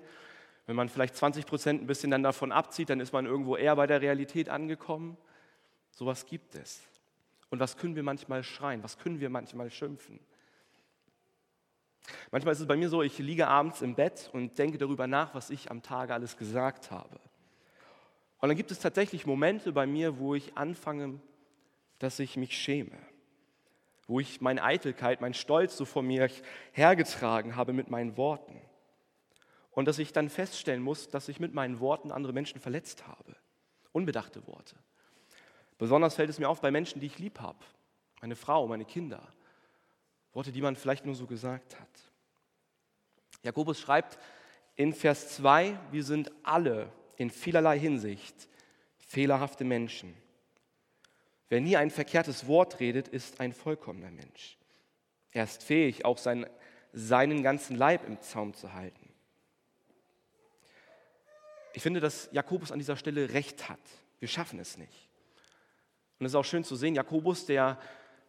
Wenn 0.66 0.76
man 0.76 0.90
vielleicht 0.90 1.16
20 1.16 1.46
Prozent 1.46 1.82
ein 1.82 1.88
bisschen 1.88 2.12
dann 2.12 2.24
davon 2.24 2.52
abzieht, 2.52 2.90
dann 2.90 3.00
ist 3.00 3.12
man 3.12 3.26
irgendwo 3.26 3.58
eher 3.58 3.76
bei 3.76 3.88
der 3.88 4.02
Realität 4.02 4.48
angekommen. 4.48 5.18
Sowas 5.92 6.26
gibt 6.26 6.56
es. 6.56 6.82
Und 7.50 7.60
was 7.60 7.78
können 7.78 7.96
wir 7.96 8.04
manchmal 8.04 8.44
schreien? 8.44 8.82
Was 8.84 8.98
können 8.98 9.20
wir 9.20 9.30
manchmal 9.30 9.70
schimpfen? 9.70 10.20
Manchmal 12.32 12.54
ist 12.54 12.60
es 12.60 12.68
bei 12.68 12.76
mir 12.76 12.90
so, 12.90 13.02
ich 13.02 13.18
liege 13.18 13.48
abends 13.48 13.82
im 13.82 13.96
Bett 13.96 14.30
und 14.34 14.58
denke 14.58 14.78
darüber 14.78 15.08
nach, 15.08 15.34
was 15.34 15.50
ich 15.50 15.72
am 15.72 15.82
Tage 15.82 16.14
alles 16.14 16.38
gesagt 16.38 16.92
habe. 16.92 17.20
Und 18.40 18.50
dann 18.50 18.58
gibt 18.58 18.72
es 18.72 18.80
tatsächlich 18.80 19.26
Momente 19.26 19.72
bei 19.72 19.86
mir, 19.86 20.20
wo 20.20 20.36
ich 20.36 20.58
anfange, 20.58 21.20
dass 22.00 22.20
ich 22.20 22.36
mich 22.36 22.58
schäme, 22.58 22.98
wo 24.08 24.20
ich 24.20 24.42
meine 24.42 24.62
Eitelkeit, 24.64 25.22
meinen 25.22 25.34
Stolz 25.34 25.78
so 25.78 25.86
vor 25.86 26.04
mir 26.04 26.30
hergetragen 26.74 27.56
habe 27.56 27.72
mit 27.72 27.90
meinen 27.90 28.18
Worten. 28.18 28.60
Und 29.72 29.88
dass 29.88 29.98
ich 29.98 30.12
dann 30.12 30.30
feststellen 30.30 30.84
muss, 30.84 31.10
dass 31.10 31.30
ich 31.30 31.40
mit 31.40 31.54
meinen 31.54 31.80
Worten 31.80 32.12
andere 32.12 32.34
Menschen 32.34 32.60
verletzt 32.60 33.08
habe. 33.08 33.36
Unbedachte 33.94 34.46
Worte. 34.46 34.76
Besonders 35.78 36.16
fällt 36.16 36.30
es 36.30 36.40
mir 36.40 36.50
auf 36.50 36.62
bei 36.62 36.72
Menschen, 36.72 37.00
die 37.00 37.08
ich 37.08 37.20
lieb 37.20 37.40
habe. 37.40 37.60
Meine 38.22 38.36
Frau, 38.36 38.68
meine 38.68 38.86
Kinder. 38.86 39.22
Worte, 40.34 40.52
die 40.52 40.62
man 40.62 40.76
vielleicht 40.76 41.06
nur 41.06 41.16
so 41.16 41.26
gesagt 41.26 41.80
hat. 41.80 41.90
Jakobus 43.44 43.80
schreibt 43.80 44.18
in 44.76 44.94
Vers 44.94 45.36
2, 45.36 45.78
wir 45.92 46.04
sind 46.04 46.32
alle 46.44 46.92
in 47.18 47.30
vielerlei 47.30 47.80
Hinsicht 47.80 48.48
fehlerhafte 48.98 49.64
Menschen. 49.64 50.16
Wer 51.50 51.62
nie 51.62 51.78
ein 51.78 51.92
verkehrtes 51.92 52.48
Wort 52.48 52.80
redet, 52.80 53.08
ist 53.08 53.40
ein 53.40 53.54
vollkommener 53.54 54.10
Mensch. 54.10 54.58
Er 55.32 55.44
ist 55.44 55.62
fähig, 55.62 56.04
auch 56.06 56.18
sein, 56.18 56.48
seinen 56.94 57.44
ganzen 57.44 57.76
Leib 57.76 58.08
im 58.08 58.20
Zaum 58.22 58.54
zu 58.54 58.74
halten. 58.74 59.14
Ich 61.74 61.84
finde, 61.84 62.00
dass 62.00 62.30
Jakobus 62.32 62.72
an 62.72 62.80
dieser 62.80 62.98
Stelle 62.98 63.34
recht 63.34 63.70
hat. 63.70 63.80
Wir 64.20 64.28
schaffen 64.28 64.60
es 64.60 64.78
nicht. 64.78 65.10
Und 66.20 66.26
es 66.26 66.32
ist 66.32 66.36
auch 66.36 66.46
schön 66.46 66.64
zu 66.64 66.76
sehen, 66.76 66.96
Jakobus, 66.96 67.46
der 67.46 67.80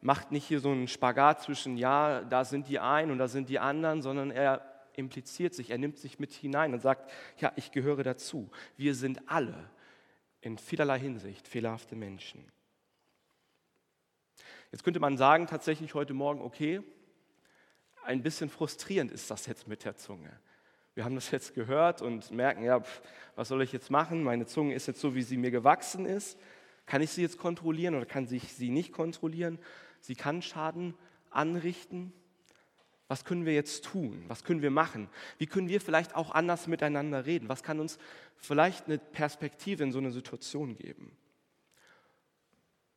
macht 0.04 0.32
nicht 0.32 0.44
hier 0.46 0.60
so 0.60 0.70
einen 0.70 0.86
Spagat 0.86 1.40
zwischen, 1.42 1.78
ja, 1.78 2.20
da 2.24 2.44
sind 2.44 2.68
die 2.68 2.78
einen 2.78 3.10
und 3.10 3.16
da 3.16 3.26
sind 3.26 3.48
die 3.48 3.58
anderen, 3.58 4.02
sondern 4.02 4.30
er 4.30 4.60
impliziert 4.92 5.54
sich, 5.54 5.70
er 5.70 5.78
nimmt 5.78 5.96
sich 5.96 6.18
mit 6.18 6.30
hinein 6.30 6.74
und 6.74 6.80
sagt, 6.80 7.10
ja, 7.38 7.52
ich 7.56 7.72
gehöre 7.72 8.02
dazu. 8.02 8.50
Wir 8.76 8.94
sind 8.94 9.22
alle 9.30 9.70
in 10.42 10.58
vielerlei 10.58 10.98
Hinsicht 10.98 11.48
fehlerhafte 11.48 11.96
Menschen. 11.96 12.44
Jetzt 14.70 14.84
könnte 14.84 15.00
man 15.00 15.16
sagen, 15.16 15.46
tatsächlich 15.46 15.94
heute 15.94 16.12
Morgen, 16.12 16.42
okay, 16.42 16.82
ein 18.04 18.22
bisschen 18.22 18.50
frustrierend 18.50 19.10
ist 19.10 19.30
das 19.30 19.46
jetzt 19.46 19.66
mit 19.66 19.86
der 19.86 19.96
Zunge. 19.96 20.38
Wir 20.94 21.06
haben 21.06 21.14
das 21.14 21.30
jetzt 21.30 21.54
gehört 21.54 22.02
und 22.02 22.30
merken, 22.30 22.62
ja, 22.62 22.78
pf, 22.80 23.00
was 23.36 23.48
soll 23.48 23.62
ich 23.62 23.72
jetzt 23.72 23.90
machen? 23.90 24.22
Meine 24.22 24.44
Zunge 24.44 24.74
ist 24.74 24.86
jetzt 24.86 25.00
so, 25.00 25.14
wie 25.14 25.22
sie 25.22 25.38
mir 25.38 25.50
gewachsen 25.50 26.04
ist. 26.04 26.38
Kann 26.84 27.00
ich 27.00 27.10
sie 27.10 27.22
jetzt 27.22 27.38
kontrollieren 27.38 27.94
oder 27.94 28.04
kann 28.04 28.28
ich 28.30 28.52
sie 28.52 28.68
nicht 28.68 28.92
kontrollieren? 28.92 29.58
Sie 30.04 30.14
kann 30.14 30.42
Schaden 30.42 30.92
anrichten. 31.30 32.12
Was 33.08 33.24
können 33.24 33.46
wir 33.46 33.54
jetzt 33.54 33.86
tun? 33.86 34.22
Was 34.28 34.44
können 34.44 34.60
wir 34.60 34.70
machen? 34.70 35.08
Wie 35.38 35.46
können 35.46 35.68
wir 35.68 35.80
vielleicht 35.80 36.14
auch 36.14 36.30
anders 36.32 36.66
miteinander 36.66 37.24
reden? 37.24 37.48
Was 37.48 37.62
kann 37.62 37.80
uns 37.80 37.98
vielleicht 38.36 38.84
eine 38.84 38.98
Perspektive 38.98 39.82
in 39.82 39.92
so 39.92 39.98
eine 39.98 40.10
Situation 40.10 40.76
geben? 40.76 41.16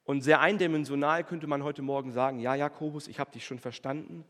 Und 0.03 0.19
sehr 0.19 0.41
eindimensional 0.41 1.23
könnte 1.23 1.47
man 1.47 1.63
heute 1.63 1.81
Morgen 1.81 2.11
sagen, 2.11 2.39
ja, 2.39 2.55
Jakobus, 2.55 3.07
ich 3.07 3.21
habe 3.21 3.31
dich 3.31 3.45
schon 3.45 3.59
verstanden. 3.59 4.25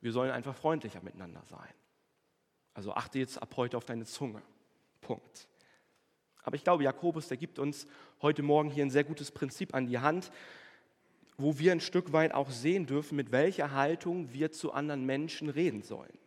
Wir 0.00 0.12
sollen 0.12 0.30
einfach 0.30 0.54
freundlicher 0.54 1.02
miteinander 1.02 1.42
sein. 1.44 1.74
Also 2.72 2.94
achte 2.94 3.18
jetzt 3.18 3.36
ab 3.36 3.54
heute 3.58 3.76
auf 3.76 3.84
deine 3.84 4.06
Zunge. 4.06 4.40
Punkt. 5.02 5.46
Aber 6.42 6.56
ich 6.56 6.64
glaube, 6.64 6.84
Jakobus, 6.84 7.28
der 7.28 7.36
gibt 7.36 7.58
uns 7.58 7.86
heute 8.22 8.42
Morgen 8.42 8.70
hier 8.70 8.86
ein 8.86 8.90
sehr 8.90 9.04
gutes 9.04 9.30
Prinzip 9.30 9.74
an 9.74 9.86
die 9.86 9.98
Hand, 9.98 10.30
wo 11.38 11.58
wir 11.58 11.70
ein 11.72 11.80
Stück 11.80 12.12
weit 12.12 12.34
auch 12.34 12.50
sehen 12.50 12.86
dürfen, 12.86 13.16
mit 13.16 13.30
welcher 13.30 13.72
Haltung 13.72 14.32
wir 14.32 14.50
zu 14.50 14.72
anderen 14.72 15.06
Menschen 15.06 15.48
reden 15.48 15.82
sollen. 15.82 16.18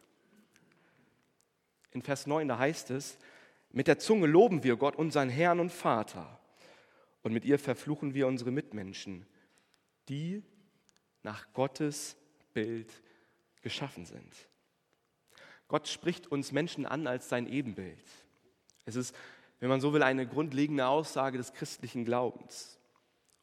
In 1.91 2.01
Vers 2.01 2.25
9, 2.25 2.47
da 2.47 2.57
heißt 2.57 2.91
es, 2.91 3.17
mit 3.71 3.87
der 3.87 3.99
Zunge 3.99 4.25
loben 4.25 4.63
wir 4.63 4.77
Gott, 4.77 4.95
unseren 4.95 5.29
Herrn 5.29 5.59
und 5.59 5.71
Vater, 5.71 6.39
und 7.23 7.33
mit 7.33 7.45
ihr 7.45 7.59
verfluchen 7.59 8.13
wir 8.13 8.25
unsere 8.25 8.51
Mitmenschen, 8.51 9.27
die 10.09 10.41
nach 11.23 11.53
Gottes 11.53 12.17
Bild 12.53 12.91
geschaffen 13.61 14.05
sind. 14.05 14.33
Gott 15.67 15.87
spricht 15.87 16.27
uns 16.27 16.51
Menschen 16.51 16.85
an 16.85 17.05
als 17.05 17.29
sein 17.29 17.47
Ebenbild. 17.47 18.03
Es 18.85 18.95
ist, 18.95 19.15
wenn 19.59 19.69
man 19.69 19.81
so 19.81 19.93
will, 19.93 20.03
eine 20.03 20.27
grundlegende 20.27 20.87
Aussage 20.87 21.37
des 21.37 21.53
christlichen 21.53 22.05
Glaubens. 22.05 22.80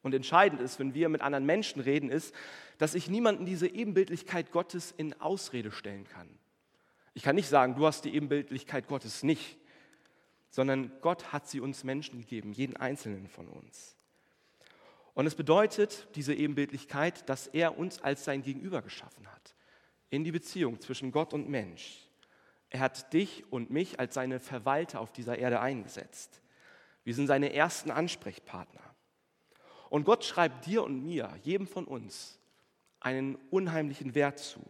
Und 0.08 0.14
entscheidend 0.14 0.62
ist, 0.62 0.78
wenn 0.78 0.94
wir 0.94 1.10
mit 1.10 1.20
anderen 1.20 1.44
Menschen 1.44 1.82
reden, 1.82 2.08
ist, 2.08 2.34
dass 2.78 2.94
ich 2.94 3.10
niemanden 3.10 3.44
diese 3.44 3.68
Ebenbildlichkeit 3.68 4.52
Gottes 4.52 4.94
in 4.96 5.12
Ausrede 5.20 5.70
stellen 5.70 6.08
kann. 6.08 6.30
Ich 7.12 7.22
kann 7.22 7.36
nicht 7.36 7.50
sagen, 7.50 7.74
du 7.74 7.84
hast 7.84 8.06
die 8.06 8.14
Ebenbildlichkeit 8.14 8.88
Gottes 8.88 9.22
nicht, 9.22 9.58
sondern 10.48 10.90
Gott 11.02 11.30
hat 11.30 11.46
sie 11.46 11.60
uns 11.60 11.84
Menschen 11.84 12.20
gegeben, 12.20 12.54
jeden 12.54 12.74
einzelnen 12.78 13.28
von 13.28 13.48
uns. 13.48 13.98
Und 15.12 15.26
es 15.26 15.34
bedeutet, 15.34 16.08
diese 16.14 16.32
Ebenbildlichkeit, 16.32 17.28
dass 17.28 17.46
er 17.46 17.76
uns 17.76 18.00
als 18.00 18.24
sein 18.24 18.40
Gegenüber 18.40 18.80
geschaffen 18.80 19.30
hat, 19.30 19.54
in 20.08 20.24
die 20.24 20.32
Beziehung 20.32 20.80
zwischen 20.80 21.12
Gott 21.12 21.34
und 21.34 21.50
Mensch. 21.50 22.08
Er 22.70 22.80
hat 22.80 23.12
dich 23.12 23.44
und 23.50 23.68
mich 23.68 24.00
als 24.00 24.14
seine 24.14 24.40
Verwalter 24.40 25.00
auf 25.00 25.12
dieser 25.12 25.36
Erde 25.36 25.60
eingesetzt. 25.60 26.40
Wir 27.04 27.14
sind 27.14 27.26
seine 27.26 27.52
ersten 27.52 27.90
Ansprechpartner. 27.90 28.87
Und 29.90 30.04
Gott 30.04 30.24
schreibt 30.24 30.66
dir 30.66 30.84
und 30.84 31.02
mir, 31.02 31.30
jedem 31.42 31.66
von 31.66 31.84
uns, 31.84 32.38
einen 33.00 33.36
unheimlichen 33.50 34.14
Wert 34.14 34.38
zu. 34.38 34.60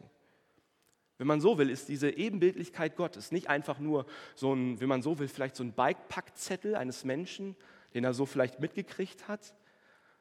Wenn 1.18 1.26
man 1.26 1.40
so 1.40 1.58
will, 1.58 1.70
ist 1.70 1.88
diese 1.88 2.10
Ebenbildlichkeit 2.10 2.96
Gottes 2.96 3.32
nicht 3.32 3.48
einfach 3.48 3.80
nur 3.80 4.06
so 4.36 4.54
ein, 4.54 4.80
wenn 4.80 4.88
man 4.88 5.02
so 5.02 5.18
will, 5.18 5.26
vielleicht 5.26 5.56
so 5.56 5.64
ein 5.64 5.72
Bikepackzettel 5.72 6.76
eines 6.76 7.04
Menschen, 7.04 7.56
den 7.94 8.04
er 8.04 8.14
so 8.14 8.24
vielleicht 8.24 8.60
mitgekriegt 8.60 9.26
hat, 9.26 9.54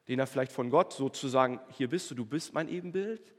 den 0.07 0.19
er 0.19 0.25
vielleicht 0.25 0.51
von 0.51 0.71
Gott 0.71 0.93
sozusagen, 0.93 1.59
hier 1.69 1.89
bist 1.89 2.09
du, 2.09 2.15
du 2.15 2.25
bist 2.25 2.53
mein 2.53 2.67
Ebenbild, 2.67 3.33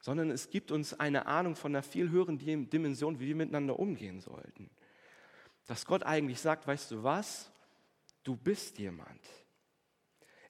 sondern 0.00 0.30
es 0.30 0.50
gibt 0.50 0.72
uns 0.72 0.98
eine 0.98 1.26
Ahnung 1.26 1.54
von 1.54 1.72
einer 1.72 1.82
viel 1.82 2.10
höheren 2.10 2.38
Dimension, 2.38 3.20
wie 3.20 3.28
wir 3.28 3.36
miteinander 3.36 3.78
umgehen 3.78 4.20
sollten. 4.20 4.68
Dass 5.66 5.86
Gott 5.86 6.02
eigentlich 6.02 6.40
sagt, 6.40 6.66
weißt 6.66 6.90
du 6.90 7.02
was, 7.04 7.50
du 8.24 8.36
bist 8.36 8.78
jemand. 8.78 9.20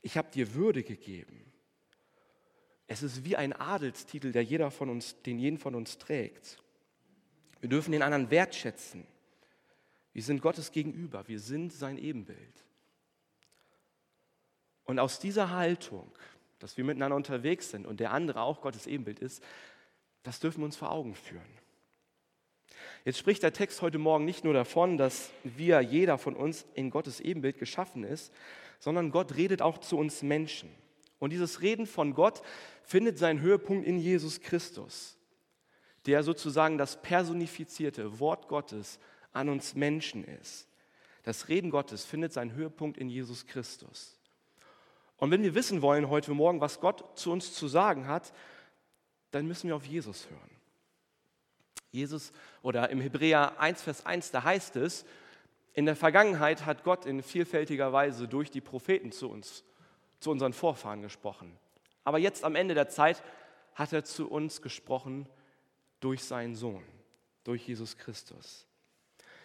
Ich 0.04 0.16
habe 0.16 0.30
dir 0.30 0.54
Würde 0.54 0.84
gegeben. 0.84 1.52
Es 2.86 3.02
ist 3.02 3.24
wie 3.24 3.34
ein 3.34 3.52
Adelstitel, 3.52 4.30
der 4.30 4.44
jeder 4.44 4.70
von 4.70 4.88
uns, 4.88 5.20
den 5.22 5.40
jeden 5.40 5.58
von 5.58 5.74
uns 5.74 5.98
trägt. 5.98 6.62
Wir 7.60 7.68
dürfen 7.68 7.90
den 7.90 8.02
anderen 8.02 8.30
wertschätzen. 8.30 9.06
Wir 10.12 10.22
sind 10.22 10.40
Gottes 10.40 10.70
gegenüber, 10.70 11.26
wir 11.26 11.40
sind 11.40 11.72
sein 11.72 11.98
Ebenbild. 11.98 12.64
Und 14.84 15.00
aus 15.00 15.18
dieser 15.18 15.50
Haltung 15.50 16.12
dass 16.64 16.78
wir 16.78 16.84
miteinander 16.84 17.14
unterwegs 17.14 17.70
sind 17.70 17.86
und 17.86 18.00
der 18.00 18.12
andere 18.12 18.40
auch 18.40 18.62
Gottes 18.62 18.86
Ebenbild 18.86 19.18
ist, 19.18 19.42
das 20.22 20.40
dürfen 20.40 20.62
wir 20.62 20.64
uns 20.64 20.78
vor 20.78 20.90
Augen 20.90 21.14
führen. 21.14 21.44
Jetzt 23.04 23.18
spricht 23.18 23.42
der 23.42 23.52
Text 23.52 23.82
heute 23.82 23.98
Morgen 23.98 24.24
nicht 24.24 24.44
nur 24.44 24.54
davon, 24.54 24.96
dass 24.96 25.30
wir, 25.42 25.82
jeder 25.82 26.16
von 26.16 26.34
uns, 26.34 26.64
in 26.72 26.88
Gottes 26.88 27.20
Ebenbild 27.20 27.58
geschaffen 27.58 28.02
ist, 28.02 28.32
sondern 28.84 29.10
Gott 29.10 29.36
redet 29.36 29.62
auch 29.62 29.78
zu 29.78 29.96
uns 29.96 30.22
Menschen. 30.22 30.68
Und 31.18 31.30
dieses 31.30 31.62
Reden 31.62 31.86
von 31.86 32.12
Gott 32.12 32.42
findet 32.82 33.16
seinen 33.16 33.40
Höhepunkt 33.40 33.86
in 33.86 33.98
Jesus 33.98 34.42
Christus, 34.42 35.16
der 36.04 36.22
sozusagen 36.22 36.76
das 36.76 37.00
personifizierte 37.00 38.20
Wort 38.20 38.46
Gottes 38.46 38.98
an 39.32 39.48
uns 39.48 39.74
Menschen 39.74 40.22
ist. 40.22 40.68
Das 41.22 41.48
Reden 41.48 41.70
Gottes 41.70 42.04
findet 42.04 42.34
seinen 42.34 42.52
Höhepunkt 42.52 42.98
in 42.98 43.08
Jesus 43.08 43.46
Christus. 43.46 44.20
Und 45.16 45.30
wenn 45.30 45.42
wir 45.42 45.54
wissen 45.54 45.80
wollen 45.80 46.10
heute 46.10 46.32
Morgen, 46.32 46.60
was 46.60 46.78
Gott 46.78 47.18
zu 47.18 47.32
uns 47.32 47.54
zu 47.54 47.68
sagen 47.68 48.06
hat, 48.06 48.34
dann 49.30 49.46
müssen 49.46 49.68
wir 49.68 49.76
auf 49.76 49.86
Jesus 49.86 50.28
hören. 50.28 50.50
Jesus 51.90 52.32
oder 52.60 52.90
im 52.90 53.00
Hebräer 53.00 53.58
1, 53.58 53.80
Vers 53.80 54.04
1, 54.04 54.30
da 54.30 54.44
heißt 54.44 54.76
es, 54.76 55.06
in 55.74 55.86
der 55.86 55.96
Vergangenheit 55.96 56.64
hat 56.66 56.84
Gott 56.84 57.04
in 57.04 57.22
vielfältiger 57.22 57.92
Weise 57.92 58.28
durch 58.28 58.50
die 58.50 58.60
Propheten 58.60 59.10
zu 59.10 59.28
uns, 59.28 59.64
zu 60.20 60.30
unseren 60.30 60.52
Vorfahren 60.52 61.02
gesprochen. 61.02 61.58
Aber 62.04 62.18
jetzt 62.18 62.44
am 62.44 62.54
Ende 62.54 62.74
der 62.74 62.88
Zeit 62.88 63.22
hat 63.74 63.92
er 63.92 64.04
zu 64.04 64.30
uns 64.30 64.62
gesprochen 64.62 65.28
durch 65.98 66.22
seinen 66.22 66.54
Sohn, 66.54 66.84
durch 67.42 67.66
Jesus 67.66 67.96
Christus. 67.96 68.68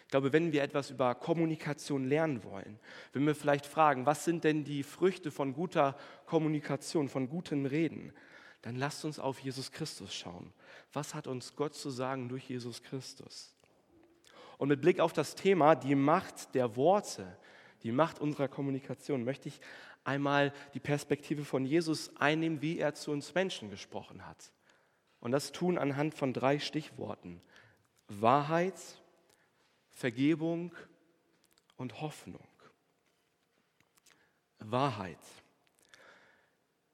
Ich 0.04 0.10
glaube, 0.10 0.32
wenn 0.32 0.52
wir 0.52 0.62
etwas 0.62 0.90
über 0.90 1.14
Kommunikation 1.14 2.04
lernen 2.04 2.44
wollen, 2.44 2.78
wenn 3.12 3.26
wir 3.26 3.34
vielleicht 3.34 3.66
fragen, 3.66 4.06
was 4.06 4.24
sind 4.24 4.44
denn 4.44 4.64
die 4.64 4.82
Früchte 4.82 5.30
von 5.30 5.52
guter 5.52 5.96
Kommunikation, 6.26 7.08
von 7.08 7.28
gutem 7.28 7.66
Reden, 7.66 8.12
dann 8.62 8.76
lasst 8.76 9.04
uns 9.04 9.18
auf 9.18 9.38
Jesus 9.40 9.72
Christus 9.72 10.14
schauen. 10.14 10.52
Was 10.92 11.14
hat 11.14 11.26
uns 11.26 11.56
Gott 11.56 11.74
zu 11.74 11.90
sagen 11.90 12.28
durch 12.28 12.48
Jesus 12.48 12.82
Christus? 12.82 13.54
Und 14.60 14.68
mit 14.68 14.82
Blick 14.82 15.00
auf 15.00 15.14
das 15.14 15.36
Thema, 15.36 15.74
die 15.74 15.94
Macht 15.94 16.54
der 16.54 16.76
Worte, 16.76 17.34
die 17.82 17.92
Macht 17.92 18.18
unserer 18.18 18.46
Kommunikation, 18.46 19.24
möchte 19.24 19.48
ich 19.48 19.58
einmal 20.04 20.52
die 20.74 20.80
Perspektive 20.80 21.46
von 21.46 21.64
Jesus 21.64 22.14
einnehmen, 22.18 22.60
wie 22.60 22.78
er 22.78 22.92
zu 22.92 23.10
uns 23.10 23.34
Menschen 23.34 23.70
gesprochen 23.70 24.26
hat. 24.26 24.52
Und 25.18 25.32
das 25.32 25.52
tun 25.52 25.78
anhand 25.78 26.12
von 26.12 26.34
drei 26.34 26.58
Stichworten. 26.58 27.40
Wahrheit, 28.06 28.74
Vergebung 29.88 30.74
und 31.78 32.02
Hoffnung. 32.02 32.46
Wahrheit. 34.58 35.16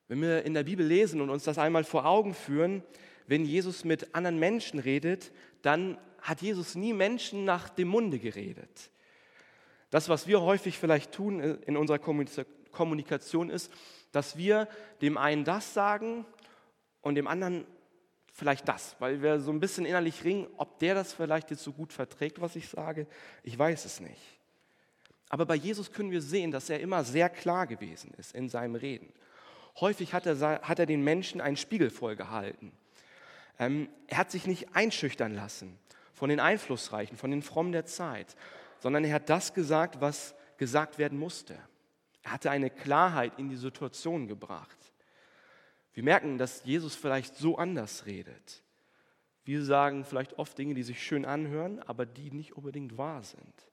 Wenn 0.06 0.23
wir 0.23 0.44
in 0.44 0.54
der 0.54 0.62
Bibel 0.62 0.87
lesen 0.87 1.20
und 1.20 1.30
uns 1.30 1.42
das 1.42 1.58
einmal 1.58 1.82
vor 1.82 2.06
Augen 2.06 2.32
führen, 2.32 2.85
wenn 3.26 3.44
Jesus 3.44 3.82
mit 3.82 4.14
anderen 4.14 4.38
Menschen 4.38 4.78
redet, 4.78 5.32
dann 5.62 5.99
hat 6.26 6.42
Jesus 6.42 6.75
nie 6.75 6.92
Menschen 6.92 7.45
nach 7.45 7.68
dem 7.68 7.88
Munde 7.88 8.18
geredet. 8.18 8.90
Das, 9.90 10.09
was 10.09 10.26
wir 10.26 10.42
häufig 10.42 10.76
vielleicht 10.76 11.12
tun 11.12 11.40
in 11.40 11.76
unserer 11.76 12.00
Kommunikation 12.00 13.49
ist, 13.49 13.73
dass 14.11 14.37
wir 14.37 14.68
dem 15.00 15.18
einen 15.18 15.45
das 15.45 15.73
sagen 15.73 16.26
und 17.00 17.14
dem 17.14 17.28
anderen 17.28 17.64
vielleicht 18.33 18.68
das, 18.68 18.97
weil 18.99 19.23
wir 19.23 19.40
so 19.40 19.52
ein 19.52 19.61
bisschen 19.61 19.87
innerlich 19.87 20.25
ringen, 20.25 20.49
ob 20.56 20.80
der 20.80 20.97
das 20.97 21.12
vielleicht 21.12 21.50
jetzt 21.50 21.62
so 21.62 21.73
gut 21.73 21.92
verträgt, 21.92 22.40
was 22.40 22.56
ich 22.56 22.68
sage, 22.68 23.06
ich 23.45 23.56
weiß 23.56 23.85
es 23.85 24.00
nicht. 24.00 24.21
Aber 25.28 25.47
bei 25.47 25.54
Jesus 25.54 25.92
können 25.92 26.11
wir 26.11 26.21
sehen, 26.21 26.50
dass 26.50 26.68
er 26.68 26.80
immer 26.80 27.04
sehr 27.04 27.28
klar 27.28 27.68
gewesen 27.68 28.12
ist 28.18 28.35
in 28.35 28.49
seinem 28.49 28.75
Reden. 28.75 29.12
Häufig 29.80 30.12
hat 30.12 30.26
er, 30.26 30.61
hat 30.62 30.78
er 30.78 30.87
den 30.87 31.04
Menschen 31.04 31.40
einen 31.40 31.56
Spiegel 31.56 31.90
vollgehalten. 31.90 32.73
Ähm, 33.59 33.88
er 34.09 34.18
hat 34.18 34.30
sich 34.30 34.47
nicht 34.47 34.75
einschüchtern 34.75 35.33
lassen 35.35 35.78
von 36.16 36.30
den 36.30 36.40
Einflussreichen, 36.40 37.18
von 37.18 37.30
den 37.30 37.42
Frommen 37.42 37.73
der 37.73 37.85
Zeit, 37.85 38.37
sondern 38.78 39.04
er 39.04 39.14
hat 39.14 39.28
das 39.28 39.52
gesagt, 39.52 40.00
was 40.00 40.35
gesagt 40.56 40.96
werden 40.96 41.18
musste. 41.18 41.58
Er 42.23 42.32
hatte 42.32 42.50
eine 42.50 42.70
Klarheit 42.70 43.38
in 43.38 43.50
die 43.50 43.56
Situation 43.56 44.26
gebracht. 44.26 44.78
Wir 45.92 46.02
merken, 46.02 46.38
dass 46.38 46.64
Jesus 46.64 46.96
vielleicht 46.96 47.37
so 47.37 47.58
anders 47.58 48.06
redet. 48.06 48.62
Wir 49.44 49.62
sagen 49.62 50.06
vielleicht 50.06 50.38
oft 50.38 50.56
Dinge, 50.56 50.73
die 50.73 50.82
sich 50.82 51.02
schön 51.02 51.26
anhören, 51.26 51.80
aber 51.82 52.06
die 52.06 52.30
nicht 52.30 52.56
unbedingt 52.56 52.96
wahr 52.96 53.23
sind. 53.23 53.70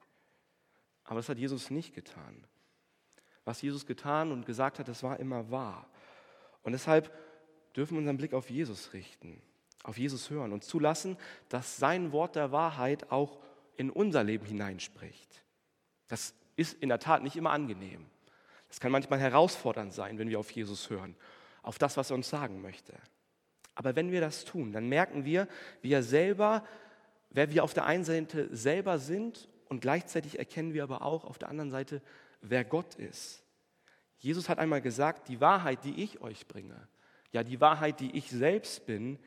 Aber 1.05 1.19
das 1.19 1.29
hat 1.29 1.37
Jesus 1.37 1.71
nicht 1.71 1.95
getan. 1.95 2.45
Was 3.45 3.61
Jesus 3.61 3.85
getan 3.85 4.33
und 4.33 4.45
gesagt 4.45 4.79
hat, 4.79 4.89
das 4.89 5.01
war 5.01 5.17
immer 5.17 5.49
wahr. 5.49 5.87
Und 6.61 6.73
deshalb 6.73 7.09
dürfen 7.73 7.95
wir 7.95 7.99
unseren 7.99 8.17
Blick 8.17 8.33
auf 8.33 8.49
Jesus 8.49 8.91
richten, 8.91 9.41
auf 9.83 9.97
Jesus 9.97 10.29
hören 10.29 10.53
und 10.53 10.63
zulassen, 10.63 11.17
dass 11.49 11.77
sein 11.77 12.11
Wort 12.11 12.35
der 12.35 12.51
Wahrheit 12.51 13.11
auch 13.11 13.37
in 13.75 13.89
unser 13.89 14.23
Leben 14.23 14.45
hineinspricht. 14.45 15.43
Das 16.07 16.33
ist 16.55 16.81
in 16.81 16.89
der 16.89 16.99
Tat 16.99 17.23
nicht 17.23 17.35
immer 17.35 17.51
angenehm. 17.51 18.05
Das 18.69 18.79
kann 18.79 18.91
manchmal 18.91 19.19
herausfordernd 19.19 19.93
sein, 19.93 20.17
wenn 20.17 20.29
wir 20.29 20.39
auf 20.39 20.51
Jesus 20.51 20.89
hören, 20.89 21.15
auf 21.61 21.77
das, 21.77 21.97
was 21.97 22.09
er 22.11 22.15
uns 22.15 22.29
sagen 22.29 22.61
möchte. 22.61 22.93
Aber 23.75 23.95
wenn 23.95 24.11
wir 24.11 24.21
das 24.21 24.45
tun, 24.45 24.71
dann 24.71 24.87
merken 24.87 25.25
wir, 25.25 25.47
wie 25.81 25.91
er 25.91 26.03
selber, 26.03 26.63
wer 27.29 27.51
wir 27.51 27.63
auf 27.63 27.73
der 27.73 27.85
einen 27.85 28.03
Seite 28.03 28.55
selber 28.55 28.99
sind 28.99 29.49
und 29.69 29.81
gleichzeitig 29.81 30.39
erkennen 30.39 30.73
wir 30.73 30.83
aber 30.83 31.01
auch 31.01 31.25
auf 31.25 31.39
der 31.39 31.49
anderen 31.49 31.71
Seite, 31.71 32.01
wer 32.41 32.63
Gott 32.63 32.95
ist. 32.95 33.43
Jesus 34.17 34.47
hat 34.47 34.59
einmal 34.59 34.81
gesagt, 34.81 35.27
die 35.27 35.41
Wahrheit, 35.41 35.83
die 35.83 36.03
ich 36.03 36.21
euch 36.21 36.47
bringe, 36.47 36.87
ja 37.31 37.43
die 37.43 37.59
Wahrheit, 37.59 37.99
die 37.99 38.15
ich 38.15 38.29
selbst 38.29 38.85
bin, 38.85 39.19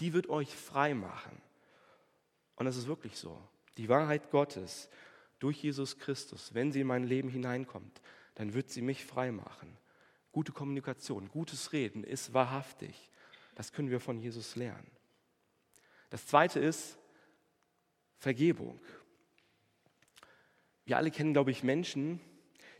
die 0.00 0.12
wird 0.12 0.28
euch 0.28 0.54
frei 0.54 0.94
machen. 0.94 1.40
Und 2.56 2.66
das 2.66 2.76
ist 2.76 2.86
wirklich 2.86 3.16
so. 3.16 3.40
Die 3.76 3.88
Wahrheit 3.88 4.30
Gottes 4.30 4.88
durch 5.38 5.62
Jesus 5.62 5.98
Christus, 5.98 6.54
wenn 6.54 6.72
sie 6.72 6.80
in 6.80 6.86
mein 6.86 7.04
Leben 7.04 7.28
hineinkommt, 7.28 8.00
dann 8.34 8.54
wird 8.54 8.70
sie 8.70 8.82
mich 8.82 9.04
frei 9.04 9.32
machen. 9.32 9.76
Gute 10.32 10.52
Kommunikation, 10.52 11.28
gutes 11.28 11.72
Reden 11.72 12.02
ist 12.02 12.34
wahrhaftig. 12.34 13.10
Das 13.54 13.72
können 13.72 13.90
wir 13.90 14.00
von 14.00 14.18
Jesus 14.18 14.56
lernen. 14.56 14.90
Das 16.10 16.26
zweite 16.26 16.60
ist 16.60 16.98
Vergebung. 18.18 18.80
Wir 20.84 20.96
alle 20.96 21.10
kennen, 21.10 21.32
glaube 21.32 21.50
ich, 21.50 21.62
Menschen, 21.62 22.20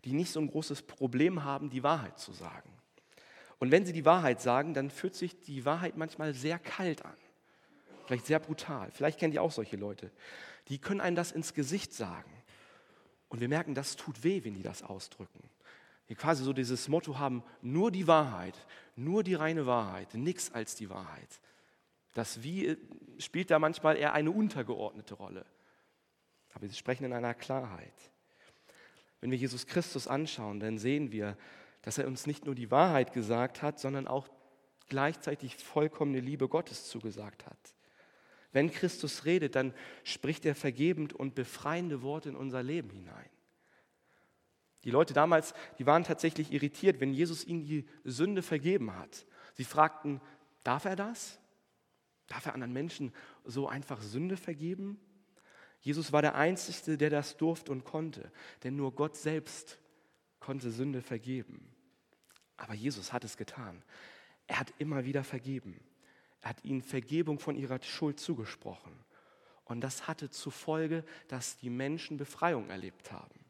die 0.04 0.12
nicht 0.12 0.30
so 0.30 0.40
ein 0.40 0.48
großes 0.48 0.82
Problem 0.82 1.44
haben, 1.44 1.70
die 1.70 1.82
Wahrheit 1.82 2.18
zu 2.18 2.32
sagen. 2.32 2.73
Und 3.58 3.70
wenn 3.70 3.86
sie 3.86 3.92
die 3.92 4.04
Wahrheit 4.04 4.40
sagen, 4.40 4.74
dann 4.74 4.90
fühlt 4.90 5.14
sich 5.14 5.40
die 5.40 5.64
Wahrheit 5.64 5.96
manchmal 5.96 6.34
sehr 6.34 6.58
kalt 6.58 7.04
an. 7.04 7.16
Vielleicht 8.06 8.26
sehr 8.26 8.38
brutal. 8.38 8.90
Vielleicht 8.90 9.18
kennt 9.18 9.34
ihr 9.34 9.42
auch 9.42 9.52
solche 9.52 9.76
Leute. 9.76 10.10
Die 10.68 10.78
können 10.78 11.00
einem 11.00 11.16
das 11.16 11.32
ins 11.32 11.54
Gesicht 11.54 11.92
sagen. 11.92 12.30
Und 13.28 13.40
wir 13.40 13.48
merken, 13.48 13.74
das 13.74 13.96
tut 13.96 14.22
weh, 14.24 14.44
wenn 14.44 14.54
die 14.54 14.62
das 14.62 14.82
ausdrücken. 14.82 15.48
Die 16.08 16.14
quasi 16.14 16.44
so 16.44 16.52
dieses 16.52 16.88
Motto 16.88 17.18
haben, 17.18 17.42
nur 17.62 17.90
die 17.90 18.06
Wahrheit, 18.06 18.54
nur 18.94 19.22
die 19.24 19.34
reine 19.34 19.66
Wahrheit, 19.66 20.14
nichts 20.14 20.52
als 20.52 20.76
die 20.76 20.90
Wahrheit. 20.90 21.40
Das 22.12 22.42
Wie 22.42 22.76
spielt 23.18 23.50
da 23.50 23.58
manchmal 23.58 23.96
eher 23.96 24.12
eine 24.12 24.30
untergeordnete 24.30 25.14
Rolle. 25.14 25.46
Aber 26.52 26.68
sie 26.68 26.74
sprechen 26.74 27.04
in 27.04 27.12
einer 27.12 27.34
Klarheit. 27.34 27.92
Wenn 29.20 29.30
wir 29.30 29.38
Jesus 29.38 29.66
Christus 29.66 30.06
anschauen, 30.06 30.60
dann 30.60 30.78
sehen 30.78 31.10
wir, 31.10 31.36
dass 31.84 31.98
er 31.98 32.06
uns 32.06 32.26
nicht 32.26 32.46
nur 32.46 32.54
die 32.54 32.70
Wahrheit 32.70 33.12
gesagt 33.12 33.60
hat, 33.60 33.78
sondern 33.78 34.08
auch 34.08 34.28
gleichzeitig 34.88 35.56
vollkommene 35.56 36.20
Liebe 36.20 36.48
Gottes 36.48 36.88
zugesagt 36.88 37.46
hat. 37.46 37.74
Wenn 38.52 38.70
Christus 38.70 39.24
redet, 39.24 39.54
dann 39.54 39.74
spricht 40.02 40.46
er 40.46 40.54
vergebend 40.54 41.12
und 41.12 41.34
befreiende 41.34 42.02
Worte 42.02 42.30
in 42.30 42.36
unser 42.36 42.62
Leben 42.62 42.90
hinein. 42.90 43.28
Die 44.84 44.90
Leute 44.90 45.12
damals, 45.12 45.54
die 45.78 45.86
waren 45.86 46.04
tatsächlich 46.04 46.52
irritiert, 46.52 47.00
wenn 47.00 47.12
Jesus 47.12 47.44
ihnen 47.44 47.64
die 47.64 47.86
Sünde 48.04 48.42
vergeben 48.42 48.94
hat. 48.94 49.26
Sie 49.54 49.64
fragten, 49.64 50.20
darf 50.62 50.84
er 50.84 50.96
das? 50.96 51.38
Darf 52.28 52.46
er 52.46 52.54
anderen 52.54 52.72
Menschen 52.72 53.12
so 53.44 53.68
einfach 53.68 54.00
Sünde 54.00 54.36
vergeben? 54.36 54.98
Jesus 55.80 56.12
war 56.12 56.22
der 56.22 56.34
Einzige, 56.34 56.96
der 56.96 57.10
das 57.10 57.36
durfte 57.36 57.72
und 57.72 57.84
konnte, 57.84 58.30
denn 58.62 58.76
nur 58.76 58.94
Gott 58.94 59.16
selbst 59.16 59.78
konnte 60.38 60.70
Sünde 60.70 61.02
vergeben. 61.02 61.73
Aber 62.56 62.74
Jesus 62.74 63.12
hat 63.12 63.24
es 63.24 63.36
getan. 63.36 63.82
Er 64.46 64.60
hat 64.60 64.72
immer 64.78 65.04
wieder 65.04 65.24
vergeben. 65.24 65.80
Er 66.40 66.50
hat 66.50 66.64
ihnen 66.64 66.82
Vergebung 66.82 67.38
von 67.38 67.56
ihrer 67.56 67.82
Schuld 67.82 68.20
zugesprochen. 68.20 68.92
Und 69.64 69.80
das 69.80 70.06
hatte 70.06 70.30
zur 70.30 70.52
Folge, 70.52 71.04
dass 71.28 71.56
die 71.56 71.70
Menschen 71.70 72.16
Befreiung 72.18 72.68
erlebt 72.68 73.12
haben. 73.12 73.40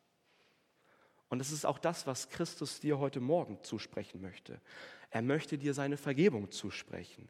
Und 1.29 1.41
das 1.41 1.51
ist 1.51 1.67
auch 1.67 1.79
das, 1.79 2.07
was 2.07 2.29
Christus 2.29 2.79
dir 2.79 2.99
heute 2.99 3.19
Morgen 3.19 3.59
zusprechen 3.65 4.21
möchte. 4.21 4.61
Er 5.11 5.23
möchte 5.23 5.59
dir 5.59 5.75
seine 5.75 5.97
Vergebung 5.97 6.53
zusprechen. 6.53 7.29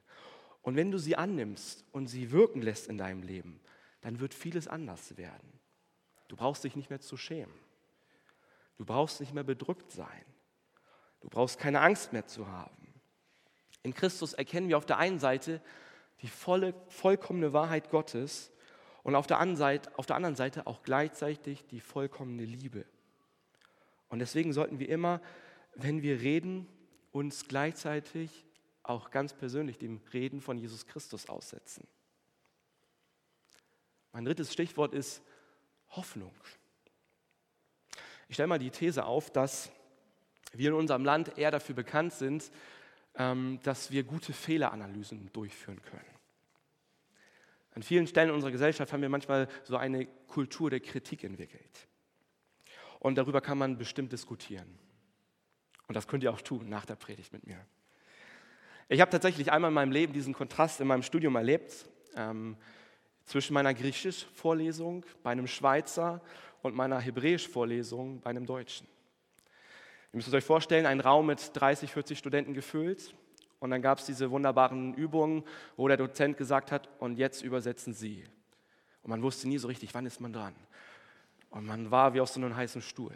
Und 0.61 0.77
wenn 0.77 0.91
du 0.91 0.99
sie 0.99 1.17
annimmst 1.17 1.85
und 1.93 2.09
sie 2.09 2.31
wirken 2.31 2.61
lässt 2.61 2.89
in 2.89 2.99
deinem 2.99 3.23
Leben, 3.23 3.61
dann 4.03 4.21
wird 4.21 4.35
vieles 4.35 4.69
anders 4.69 5.17
werden. 5.17 5.59
Du 6.29 6.37
brauchst 6.37 6.65
dich 6.65 6.77
nicht 6.77 6.91
mehr 6.91 7.01
zu 7.01 7.17
schämen. 7.17 7.55
Du 8.77 8.85
brauchst 8.85 9.21
nicht 9.21 9.33
mehr 9.33 9.45
bedrückt 9.45 9.91
sein. 9.91 10.25
Du 11.25 11.31
brauchst 11.31 11.59
keine 11.59 11.81
Angst 11.81 12.13
mehr 12.13 12.27
zu 12.27 12.49
haben. 12.49 13.01
In 13.83 13.95
Christus 13.95 14.35
erkennen 14.35 14.69
wir 14.69 14.77
auf 14.77 14.85
der 14.85 14.99
einen 14.99 15.19
Seite 15.19 15.63
die 16.21 16.29
volle, 16.29 16.75
vollkommene 16.89 17.55
Wahrheit 17.55 17.89
Gottes 17.89 18.53
und 19.05 19.15
auf 19.15 19.27
der, 19.27 19.39
anderen 19.39 19.57
Seite, 19.57 19.99
auf 19.99 20.05
der 20.05 20.17
anderen 20.17 20.37
Seite 20.37 20.67
auch 20.67 20.83
gleichzeitig 20.83 21.65
die 21.67 21.81
vollkommene 21.81 22.45
Liebe. 22.45 22.85
Und 24.11 24.19
deswegen 24.19 24.53
sollten 24.53 24.79
wir 24.79 24.91
immer, 24.91 25.23
wenn 25.75 26.03
wir 26.03 26.21
reden, 26.21 26.69
uns 27.11 27.49
gleichzeitig 27.49 28.45
auch 28.83 29.11
ganz 29.11 29.33
persönlich 29.33 29.79
dem 29.79 30.03
Reden 30.13 30.43
von 30.43 30.59
Jesus 30.59 30.85
Christus 30.85 31.31
aussetzen. 31.31 31.87
Mein 34.13 34.27
drittes 34.27 34.53
Stichwort 34.53 34.93
ist 34.93 35.23
Hoffnung. 35.89 36.35
Ich 38.29 38.35
stelle 38.37 38.49
mal 38.49 38.59
die 38.59 38.71
These 38.71 39.07
auf, 39.07 39.31
dass 39.31 39.71
wir 40.53 40.69
in 40.71 40.75
unserem 40.75 41.05
Land 41.05 41.39
eher 41.39 41.51
dafür 41.51 41.75
bekannt 41.75 42.13
sind, 42.13 42.51
ähm, 43.17 43.61
dass 43.63 43.91
wir 43.91 44.05
gute 44.05 44.33
Fehleranalysen 44.33 45.31
durchführen 45.33 45.81
können. 45.83 46.05
An 47.75 47.83
vielen 47.83 48.07
Stellen 48.07 48.31
unserer 48.31 48.53
Gesellschaft 48.53 48.93
haben 48.93 49.03
wir 49.03 49.09
manchmal 49.09 49.49
so 49.65 49.77
eine 49.77 50.07
Kultur 50.29 50.71
der 50.71 50.81
Kritik 50.81 51.25
entwickelt. 51.25 51.89
Und 53.01 53.17
darüber 53.17 53.41
kann 53.41 53.59
man 53.59 53.77
bestimmt 53.77 54.13
diskutieren. 54.13 54.79
Und 55.89 55.95
das 55.95 56.07
könnt 56.07 56.23
ihr 56.23 56.33
auch 56.33 56.41
tun 56.41 56.69
nach 56.69 56.87
der 56.87 56.95
Predigt 56.95 57.33
mit 57.33 57.47
mir. 57.47 57.59
Ich 58.89 59.01
habe 59.01 59.11
tatsächlich 59.11 59.51
einmal 59.51 59.71
in 59.71 59.75
meinem 59.75 59.93
Leben 59.93 60.13
diesen 60.13 60.35
Kontrast 60.35 60.81
in 60.81 60.87
meinem 60.87 61.03
Studium 61.03 61.35
erlebt. 61.37 61.87
Ähm, 62.17 62.57
zwischen 63.25 63.55
meiner 63.55 63.75
Griechisch-Vorlesung 63.75 65.05
bei 65.23 65.33
einem 65.33 65.47
Schweizer 65.47 66.21
und 66.63 66.75
meiner 66.75 67.01
Hebräisch-Vorlesung 67.01 68.21
bei 68.21 68.31
einem 68.31 68.47
Deutschen. 68.47 68.87
Ihr 70.15 70.19
müsst 70.19 70.33
euch 70.33 70.45
vorstellen, 70.45 70.87
ein 70.87 71.01
Raum 71.01 71.27
mit 71.27 71.51
30, 71.53 71.91
40 71.91 72.17
Studenten 72.17 72.55
gefüllt. 72.55 73.13
Und 73.59 73.71
dann 73.71 73.83
gab 73.83 73.99
es 73.99 74.07
diese 74.07 74.31
wunderbaren 74.31 74.95
Übungen, 74.95 75.43
wo 75.77 75.89
der 75.89 75.97
Dozent 75.97 76.37
gesagt 76.37 76.71
hat, 76.71 76.89
und 77.01 77.19
jetzt 77.19 77.43
übersetzen 77.43 77.93
Sie. 77.93 78.25
Und 79.03 79.11
man 79.11 79.23
wusste 79.23 79.49
nie 79.49 79.59
so 79.59 79.69
richtig, 79.69 79.93
wann 79.93 80.07
ist 80.07 80.21
man 80.21 80.33
dran. 80.33 80.55
Und 81.51 81.67
man 81.67 81.91
war 81.91 82.15
wie 82.15 82.21
auf 82.21 82.29
so 82.31 82.41
einem 82.41 82.55
heißen 82.55 82.81
Stuhl. 82.81 83.13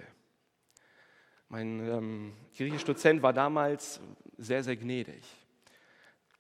Mein 1.49 1.81
ähm, 1.89 2.33
Griechisch-Dozent 2.57 3.23
war 3.23 3.33
damals 3.33 4.01
sehr, 4.37 4.63
sehr 4.65 4.77
gnädig 4.77 5.23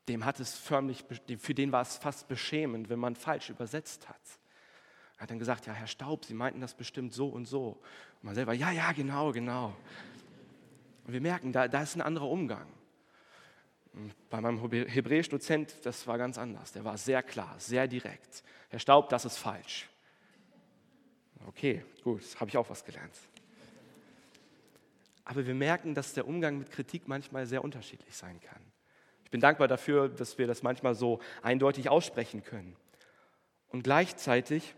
dem 0.08 0.24
hat 0.24 0.40
es 0.40 0.56
förmlich, 0.56 1.04
für 1.38 1.54
den 1.54 1.72
war 1.72 1.82
es 1.82 1.96
fast 1.98 2.28
beschämend, 2.28 2.88
wenn 2.88 2.98
man 2.98 3.14
falsch 3.14 3.50
übersetzt 3.50 4.08
hat. 4.08 4.20
Er 5.16 5.22
hat 5.22 5.30
dann 5.30 5.38
gesagt, 5.38 5.66
ja, 5.66 5.72
Herr 5.72 5.86
Staub, 5.86 6.24
Sie 6.24 6.34
meinten 6.34 6.60
das 6.60 6.74
bestimmt 6.74 7.12
so 7.12 7.28
und 7.28 7.46
so. 7.46 7.80
Und 8.16 8.24
man 8.24 8.34
selber, 8.34 8.52
ja, 8.52 8.70
ja, 8.70 8.92
genau, 8.92 9.32
genau. 9.32 9.76
Und 11.08 11.14
wir 11.14 11.22
merken, 11.22 11.52
da, 11.52 11.68
da 11.68 11.82
ist 11.82 11.96
ein 11.96 12.02
anderer 12.02 12.28
Umgang. 12.28 12.66
Bei 14.28 14.42
meinem 14.42 14.60
Hebräisch-Dozent, 14.70 15.76
das 15.84 16.06
war 16.06 16.18
ganz 16.18 16.36
anders. 16.36 16.72
Der 16.72 16.84
war 16.84 16.98
sehr 16.98 17.22
klar, 17.22 17.54
sehr 17.56 17.88
direkt. 17.88 18.44
Herr 18.68 18.78
Staub, 18.78 19.08
das 19.08 19.24
ist 19.24 19.38
falsch. 19.38 19.88
Okay, 21.46 21.82
gut, 22.04 22.20
habe 22.38 22.50
ich 22.50 22.58
auch 22.58 22.68
was 22.68 22.84
gelernt. 22.84 23.14
Aber 25.24 25.46
wir 25.46 25.54
merken, 25.54 25.94
dass 25.94 26.12
der 26.12 26.28
Umgang 26.28 26.58
mit 26.58 26.70
Kritik 26.70 27.08
manchmal 27.08 27.46
sehr 27.46 27.64
unterschiedlich 27.64 28.14
sein 28.14 28.38
kann. 28.42 28.60
Ich 29.24 29.30
bin 29.30 29.40
dankbar 29.40 29.66
dafür, 29.66 30.10
dass 30.10 30.36
wir 30.36 30.46
das 30.46 30.62
manchmal 30.62 30.94
so 30.94 31.20
eindeutig 31.40 31.88
aussprechen 31.88 32.44
können. 32.44 32.76
Und 33.68 33.82
gleichzeitig 33.82 34.74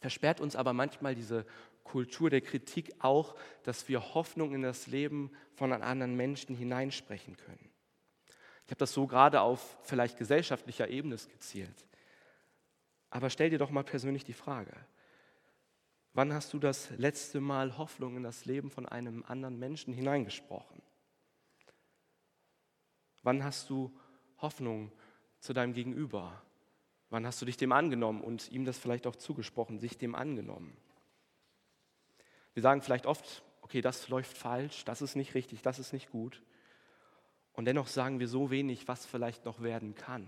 versperrt 0.00 0.40
uns 0.40 0.56
aber 0.56 0.72
manchmal 0.72 1.14
diese 1.14 1.44
Kultur 1.90 2.30
der 2.30 2.40
Kritik 2.40 2.92
auch, 2.98 3.34
dass 3.62 3.88
wir 3.88 4.14
Hoffnung 4.14 4.54
in 4.54 4.62
das 4.62 4.86
Leben 4.86 5.30
von 5.54 5.72
anderen 5.72 6.16
Menschen 6.16 6.54
hineinsprechen 6.54 7.36
können. 7.36 7.70
Ich 8.64 8.70
habe 8.70 8.78
das 8.78 8.92
so 8.92 9.06
gerade 9.06 9.40
auf 9.40 9.78
vielleicht 9.82 10.16
gesellschaftlicher 10.16 10.88
Ebene 10.88 11.18
skizziert. 11.18 11.86
Aber 13.10 13.28
stell 13.28 13.50
dir 13.50 13.58
doch 13.58 13.70
mal 13.70 13.82
persönlich 13.82 14.24
die 14.24 14.32
Frage, 14.32 14.72
Wann 16.12 16.32
hast 16.34 16.52
du 16.52 16.58
das 16.58 16.90
letzte 16.90 17.40
Mal 17.40 17.78
Hoffnung 17.78 18.16
in 18.16 18.24
das 18.24 18.44
Leben 18.44 18.70
von 18.70 18.86
einem 18.86 19.24
anderen 19.26 19.58
Menschen 19.58 19.94
hineingesprochen? 19.94 20.82
Wann 23.22 23.44
hast 23.44 23.70
du 23.70 23.96
Hoffnung 24.38 24.90
zu 25.38 25.52
deinem 25.52 25.72
Gegenüber? 25.72 26.42
Wann 27.10 27.26
hast 27.26 27.40
du 27.40 27.46
dich 27.46 27.56
dem 27.56 27.70
angenommen 27.70 28.22
und 28.22 28.50
ihm 28.50 28.64
das 28.64 28.78
vielleicht 28.78 29.06
auch 29.06 29.16
zugesprochen, 29.16 29.78
sich 29.78 29.98
dem 29.98 30.14
angenommen? 30.14 30.76
Wir 32.54 32.62
sagen 32.62 32.82
vielleicht 32.82 33.06
oft, 33.06 33.42
okay, 33.62 33.80
das 33.80 34.08
läuft 34.08 34.36
falsch, 34.36 34.84
das 34.84 35.02
ist 35.02 35.16
nicht 35.16 35.34
richtig, 35.34 35.62
das 35.62 35.78
ist 35.78 35.92
nicht 35.92 36.10
gut. 36.10 36.42
Und 37.52 37.64
dennoch 37.64 37.86
sagen 37.86 38.20
wir 38.20 38.28
so 38.28 38.50
wenig, 38.50 38.88
was 38.88 39.06
vielleicht 39.06 39.44
noch 39.44 39.62
werden 39.62 39.94
kann. 39.94 40.26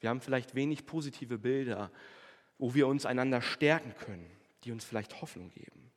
Wir 0.00 0.10
haben 0.10 0.20
vielleicht 0.20 0.54
wenig 0.54 0.86
positive 0.86 1.38
Bilder, 1.38 1.90
wo 2.58 2.74
wir 2.74 2.86
uns 2.86 3.06
einander 3.06 3.40
stärken 3.40 3.94
können, 3.96 4.30
die 4.64 4.72
uns 4.72 4.84
vielleicht 4.84 5.20
Hoffnung 5.20 5.50
geben. 5.50 5.92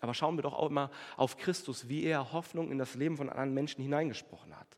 Aber 0.00 0.14
schauen 0.14 0.36
wir 0.36 0.42
doch 0.42 0.52
auch 0.52 0.68
immer 0.68 0.90
auf 1.16 1.36
Christus, 1.36 1.88
wie 1.88 2.04
er 2.04 2.32
Hoffnung 2.32 2.70
in 2.70 2.78
das 2.78 2.94
Leben 2.94 3.16
von 3.16 3.30
anderen 3.30 3.54
Menschen 3.54 3.82
hineingesprochen 3.82 4.58
hat. 4.58 4.76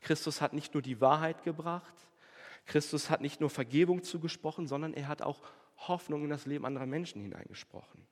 Christus 0.00 0.40
hat 0.40 0.52
nicht 0.52 0.74
nur 0.74 0.82
die 0.82 1.00
Wahrheit 1.00 1.42
gebracht, 1.44 1.94
Christus 2.66 3.08
hat 3.08 3.20
nicht 3.20 3.40
nur 3.40 3.48
Vergebung 3.48 4.02
zugesprochen, 4.02 4.66
sondern 4.66 4.92
er 4.92 5.08
hat 5.08 5.22
auch 5.22 5.40
Hoffnung 5.76 6.24
in 6.24 6.30
das 6.30 6.46
Leben 6.46 6.66
anderer 6.66 6.86
Menschen 6.86 7.22
hineingesprochen. 7.22 8.06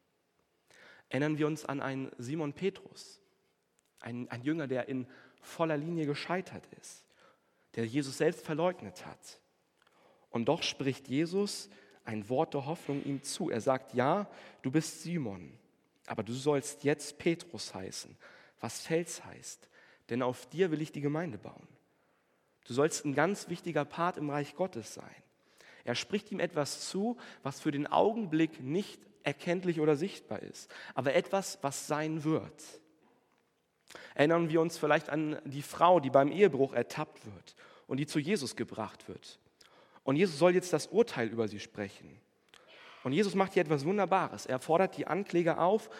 Erinnern 1.14 1.38
wir 1.38 1.46
uns 1.46 1.64
an 1.64 1.80
einen 1.80 2.10
Simon 2.18 2.54
Petrus, 2.54 3.20
ein, 4.00 4.28
ein 4.32 4.42
Jünger, 4.42 4.66
der 4.66 4.88
in 4.88 5.06
voller 5.40 5.76
Linie 5.76 6.06
gescheitert 6.06 6.66
ist, 6.80 7.04
der 7.76 7.86
Jesus 7.86 8.18
selbst 8.18 8.44
verleugnet 8.44 9.06
hat. 9.06 9.40
Und 10.30 10.46
doch 10.46 10.64
spricht 10.64 11.06
Jesus 11.06 11.70
ein 12.02 12.28
Wort 12.28 12.52
der 12.52 12.66
Hoffnung 12.66 13.04
ihm 13.04 13.22
zu. 13.22 13.48
Er 13.48 13.60
sagt, 13.60 13.94
ja, 13.94 14.28
du 14.62 14.72
bist 14.72 15.02
Simon, 15.02 15.56
aber 16.06 16.24
du 16.24 16.32
sollst 16.32 16.82
jetzt 16.82 17.16
Petrus 17.18 17.72
heißen, 17.72 18.16
was 18.58 18.80
Fels 18.80 19.24
heißt, 19.24 19.68
denn 20.10 20.20
auf 20.20 20.46
dir 20.46 20.72
will 20.72 20.82
ich 20.82 20.90
die 20.90 21.00
Gemeinde 21.00 21.38
bauen. 21.38 21.68
Du 22.66 22.74
sollst 22.74 23.04
ein 23.04 23.14
ganz 23.14 23.48
wichtiger 23.48 23.84
Part 23.84 24.16
im 24.16 24.30
Reich 24.30 24.56
Gottes 24.56 24.94
sein. 24.94 25.22
Er 25.84 25.94
spricht 25.94 26.32
ihm 26.32 26.40
etwas 26.40 26.88
zu, 26.88 27.18
was 27.44 27.60
für 27.60 27.70
den 27.70 27.86
Augenblick 27.86 28.60
nicht 28.60 29.00
erkenntlich 29.24 29.80
oder 29.80 29.96
sichtbar 29.96 30.40
ist, 30.40 30.70
aber 30.94 31.14
etwas, 31.14 31.58
was 31.62 31.86
sein 31.86 32.22
wird. 32.24 32.62
Erinnern 34.14 34.48
wir 34.48 34.60
uns 34.60 34.78
vielleicht 34.78 35.10
an 35.10 35.40
die 35.44 35.62
Frau, 35.62 35.98
die 35.98 36.10
beim 36.10 36.30
Ehebruch 36.30 36.72
ertappt 36.72 37.24
wird 37.26 37.56
und 37.86 37.98
die 37.98 38.06
zu 38.06 38.18
Jesus 38.18 38.54
gebracht 38.54 39.08
wird. 39.08 39.38
Und 40.04 40.16
Jesus 40.16 40.38
soll 40.38 40.54
jetzt 40.54 40.72
das 40.72 40.88
Urteil 40.88 41.28
über 41.28 41.48
sie 41.48 41.60
sprechen. 41.60 42.20
Und 43.02 43.12
Jesus 43.12 43.34
macht 43.34 43.54
hier 43.54 43.62
etwas 43.62 43.84
Wunderbares. 43.84 44.46
Er 44.46 44.58
fordert 44.58 44.96
die 44.96 45.06
Ankläger 45.06 45.60
auf, 45.60 45.90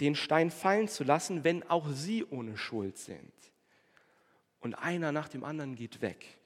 den 0.00 0.14
Stein 0.14 0.50
fallen 0.50 0.88
zu 0.88 1.04
lassen, 1.04 1.44
wenn 1.44 1.68
auch 1.68 1.88
sie 1.90 2.24
ohne 2.24 2.56
Schuld 2.56 2.98
sind. 2.98 3.32
Und 4.60 4.74
einer 4.74 5.12
nach 5.12 5.28
dem 5.28 5.44
anderen 5.44 5.74
geht 5.74 6.00
weg. 6.00 6.38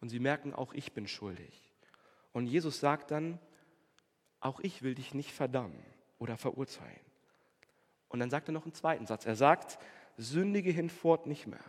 Und 0.00 0.08
sie 0.08 0.18
merken, 0.18 0.52
auch 0.54 0.72
ich 0.74 0.92
bin 0.92 1.06
schuldig. 1.06 1.62
Und 2.32 2.46
Jesus 2.46 2.80
sagt 2.80 3.10
dann, 3.10 3.38
auch 4.44 4.60
ich 4.60 4.82
will 4.82 4.94
dich 4.94 5.14
nicht 5.14 5.32
verdammen 5.32 5.82
oder 6.18 6.36
verurteilen. 6.36 7.00
Und 8.08 8.20
dann 8.20 8.30
sagt 8.30 8.48
er 8.48 8.52
noch 8.52 8.64
einen 8.64 8.74
zweiten 8.74 9.06
Satz. 9.06 9.24
Er 9.24 9.36
sagt, 9.36 9.78
sündige 10.18 10.70
hinfort 10.70 11.26
nicht 11.26 11.46
mehr. 11.46 11.64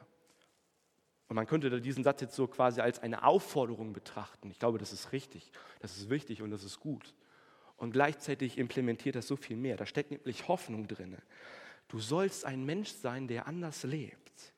Und 1.27 1.35
man 1.37 1.47
könnte 1.47 1.81
diesen 1.81 2.03
Satz 2.03 2.21
jetzt 2.21 2.35
so 2.35 2.47
quasi 2.47 2.81
als 2.81 2.99
eine 2.99 3.23
Aufforderung 3.23 3.93
betrachten. 3.93 4.51
Ich 4.51 4.59
glaube, 4.59 4.77
das 4.77 4.93
ist 4.93 5.13
richtig, 5.13 5.51
das 5.79 5.97
ist 5.97 6.09
wichtig 6.09 6.41
und 6.41 6.51
das 6.51 6.63
ist 6.63 6.79
gut. 6.79 7.15
Und 7.77 7.91
gleichzeitig 7.91 8.57
implementiert 8.57 9.15
das 9.15 9.27
so 9.27 9.37
viel 9.37 9.57
mehr. 9.57 9.77
Da 9.77 9.85
steckt 9.85 10.11
nämlich 10.11 10.47
Hoffnung 10.47 10.87
drin. 10.87 11.17
Du 11.87 11.99
sollst 11.99 12.45
ein 12.45 12.65
Mensch 12.65 12.89
sein, 12.89 13.27
der 13.27 13.47
anders 13.47 13.83
lebt. 13.83 14.53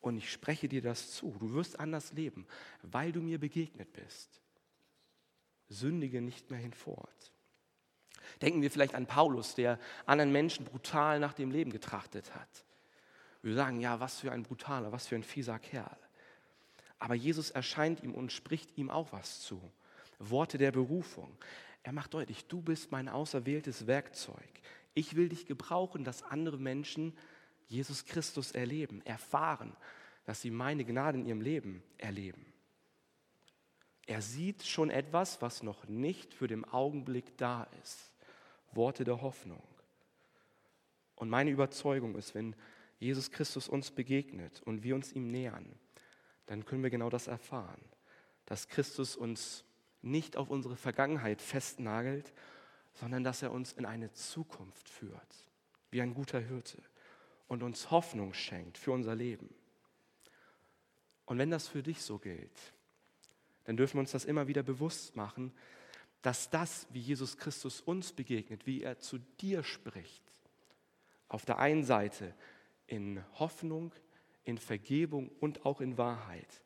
Und 0.00 0.16
ich 0.18 0.30
spreche 0.30 0.68
dir 0.68 0.82
das 0.82 1.12
zu. 1.12 1.36
Du 1.38 1.54
wirst 1.54 1.80
anders 1.80 2.12
leben, 2.12 2.46
weil 2.82 3.12
du 3.12 3.22
mir 3.22 3.38
begegnet 3.38 3.92
bist. 3.92 4.42
Sündige 5.68 6.20
nicht 6.20 6.50
mehr 6.50 6.60
hinfort. 6.60 7.31
Denken 8.42 8.60
wir 8.60 8.70
vielleicht 8.70 8.94
an 8.94 9.06
Paulus, 9.06 9.54
der 9.54 9.78
anderen 10.04 10.32
Menschen 10.32 10.64
brutal 10.64 11.20
nach 11.20 11.32
dem 11.32 11.50
Leben 11.50 11.70
getrachtet 11.70 12.34
hat. 12.34 12.64
Wir 13.42 13.54
sagen, 13.54 13.80
ja, 13.80 14.00
was 14.00 14.20
für 14.20 14.32
ein 14.32 14.42
brutaler, 14.42 14.92
was 14.92 15.06
für 15.06 15.14
ein 15.14 15.22
fieser 15.22 15.58
Kerl. 15.58 15.96
Aber 16.98 17.14
Jesus 17.14 17.50
erscheint 17.50 18.02
ihm 18.02 18.14
und 18.14 18.32
spricht 18.32 18.76
ihm 18.76 18.90
auch 18.90 19.12
was 19.12 19.40
zu. 19.40 19.60
Worte 20.18 20.58
der 20.58 20.70
Berufung. 20.70 21.36
Er 21.82 21.92
macht 21.92 22.14
deutlich, 22.14 22.46
du 22.46 22.60
bist 22.60 22.92
mein 22.92 23.08
auserwähltes 23.08 23.86
Werkzeug. 23.86 24.36
Ich 24.94 25.16
will 25.16 25.28
dich 25.28 25.46
gebrauchen, 25.46 26.04
dass 26.04 26.22
andere 26.22 26.58
Menschen 26.58 27.16
Jesus 27.66 28.04
Christus 28.04 28.52
erleben, 28.52 29.04
erfahren, 29.04 29.74
dass 30.24 30.40
sie 30.40 30.50
meine 30.50 30.84
Gnade 30.84 31.18
in 31.18 31.26
ihrem 31.26 31.40
Leben 31.40 31.82
erleben. 31.98 32.46
Er 34.06 34.20
sieht 34.20 34.64
schon 34.64 34.90
etwas, 34.90 35.42
was 35.42 35.62
noch 35.62 35.88
nicht 35.88 36.34
für 36.34 36.46
den 36.46 36.64
Augenblick 36.64 37.36
da 37.36 37.64
ist. 37.82 38.11
Worte 38.72 39.04
der 39.04 39.22
Hoffnung. 39.22 39.62
Und 41.16 41.28
meine 41.28 41.50
Überzeugung 41.50 42.16
ist, 42.16 42.34
wenn 42.34 42.56
Jesus 42.98 43.30
Christus 43.30 43.68
uns 43.68 43.90
begegnet 43.90 44.62
und 44.62 44.82
wir 44.82 44.94
uns 44.94 45.12
ihm 45.12 45.28
nähern, 45.30 45.78
dann 46.46 46.64
können 46.64 46.82
wir 46.82 46.90
genau 46.90 47.10
das 47.10 47.26
erfahren, 47.26 47.80
dass 48.46 48.68
Christus 48.68 49.16
uns 49.16 49.64
nicht 50.02 50.36
auf 50.36 50.50
unsere 50.50 50.76
Vergangenheit 50.76 51.40
festnagelt, 51.40 52.32
sondern 52.94 53.24
dass 53.24 53.42
er 53.42 53.52
uns 53.52 53.72
in 53.72 53.86
eine 53.86 54.12
Zukunft 54.12 54.88
führt, 54.88 55.48
wie 55.90 56.02
ein 56.02 56.14
guter 56.14 56.40
Hirte 56.40 56.82
und 57.48 57.62
uns 57.62 57.90
Hoffnung 57.90 58.34
schenkt 58.34 58.78
für 58.78 58.92
unser 58.92 59.14
Leben. 59.14 59.54
Und 61.26 61.38
wenn 61.38 61.50
das 61.50 61.68
für 61.68 61.82
dich 61.82 62.02
so 62.02 62.18
gilt, 62.18 62.72
dann 63.64 63.76
dürfen 63.76 63.94
wir 63.94 64.00
uns 64.00 64.10
das 64.10 64.24
immer 64.24 64.48
wieder 64.48 64.62
bewusst 64.62 65.16
machen, 65.16 65.52
dass 66.22 66.50
das, 66.50 66.86
wie 66.90 67.00
Jesus 67.00 67.36
Christus 67.36 67.80
uns 67.80 68.12
begegnet, 68.12 68.66
wie 68.66 68.82
er 68.82 68.98
zu 68.98 69.18
dir 69.40 69.64
spricht, 69.64 70.22
auf 71.28 71.44
der 71.44 71.58
einen 71.58 71.84
Seite 71.84 72.34
in 72.86 73.24
Hoffnung, 73.34 73.92
in 74.44 74.58
Vergebung 74.58 75.30
und 75.40 75.66
auch 75.66 75.80
in 75.80 75.98
Wahrheit, 75.98 76.62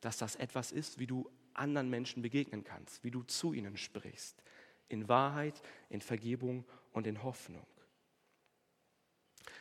dass 0.00 0.18
das 0.18 0.36
etwas 0.36 0.72
ist, 0.72 0.98
wie 0.98 1.06
du 1.06 1.30
anderen 1.54 1.88
Menschen 1.88 2.22
begegnen 2.22 2.64
kannst, 2.64 3.04
wie 3.04 3.10
du 3.10 3.22
zu 3.22 3.52
ihnen 3.52 3.76
sprichst. 3.76 4.42
In 4.88 5.08
Wahrheit, 5.08 5.60
in 5.88 6.00
Vergebung 6.00 6.64
und 6.92 7.06
in 7.06 7.22
Hoffnung. 7.22 7.66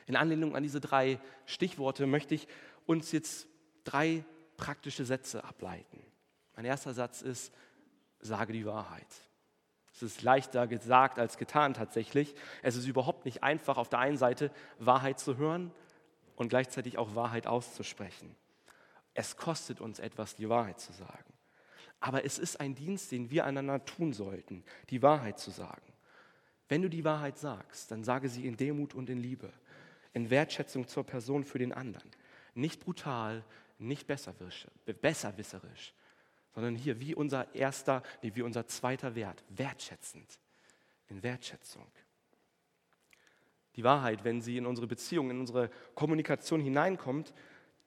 In 0.07 0.15
Anlehnung 0.15 0.55
an 0.55 0.63
diese 0.63 0.79
drei 0.79 1.19
Stichworte 1.45 2.05
möchte 2.05 2.35
ich 2.35 2.47
uns 2.85 3.11
jetzt 3.11 3.47
drei 3.83 4.23
praktische 4.57 5.05
Sätze 5.05 5.43
ableiten. 5.43 6.01
Mein 6.55 6.65
erster 6.65 6.93
Satz 6.93 7.21
ist, 7.21 7.53
sage 8.19 8.53
die 8.53 8.65
Wahrheit. 8.65 9.07
Es 9.95 10.03
ist 10.03 10.23
leichter 10.23 10.67
gesagt 10.67 11.19
als 11.19 11.37
getan 11.37 11.73
tatsächlich. 11.73 12.35
Es 12.61 12.75
ist 12.75 12.85
überhaupt 12.85 13.23
nicht 13.23 13.43
einfach, 13.43 13.77
auf 13.77 13.87
der 13.87 13.99
einen 13.99 14.17
Seite 14.17 14.51
Wahrheit 14.77 15.21
zu 15.21 15.37
hören 15.37 15.71
und 16.35 16.49
gleichzeitig 16.49 16.97
auch 16.97 17.15
Wahrheit 17.15 17.47
auszusprechen. 17.47 18.35
Es 19.13 19.37
kostet 19.37 19.79
uns 19.79 19.99
etwas, 19.99 20.35
die 20.35 20.49
Wahrheit 20.49 20.81
zu 20.81 20.91
sagen. 20.91 21.33
Aber 22.01 22.25
es 22.25 22.39
ist 22.39 22.59
ein 22.59 22.75
Dienst, 22.75 23.13
den 23.13 23.31
wir 23.31 23.45
einander 23.45 23.85
tun 23.85 24.11
sollten, 24.11 24.65
die 24.89 25.01
Wahrheit 25.01 25.39
zu 25.39 25.49
sagen. 25.49 25.93
Wenn 26.67 26.81
du 26.81 26.89
die 26.89 27.05
Wahrheit 27.05 27.37
sagst, 27.37 27.89
dann 27.89 28.03
sage 28.03 28.27
sie 28.27 28.45
in 28.45 28.57
Demut 28.57 28.95
und 28.95 29.09
in 29.09 29.19
Liebe, 29.19 29.49
in 30.11 30.29
Wertschätzung 30.29 30.89
zur 30.89 31.05
Person 31.05 31.45
für 31.45 31.59
den 31.59 31.71
anderen. 31.71 32.11
Nicht 32.53 32.81
brutal, 32.81 33.45
nicht 33.77 34.07
besserwisserisch, 34.07 35.93
sondern 36.55 36.75
hier 36.75 36.99
wie 37.01 37.13
unser 37.13 37.53
erster, 37.53 38.01
nee, 38.23 38.31
wie 38.33 38.41
unser 38.41 38.65
zweiter 38.65 39.13
Wert, 39.13 39.43
wertschätzend, 39.49 40.39
in 41.09 41.21
Wertschätzung. 41.21 41.85
Die 43.75 43.83
Wahrheit, 43.83 44.23
wenn 44.23 44.41
sie 44.41 44.57
in 44.57 44.65
unsere 44.65 44.87
Beziehung, 44.87 45.29
in 45.29 45.41
unsere 45.41 45.69
Kommunikation 45.93 46.61
hineinkommt, 46.61 47.33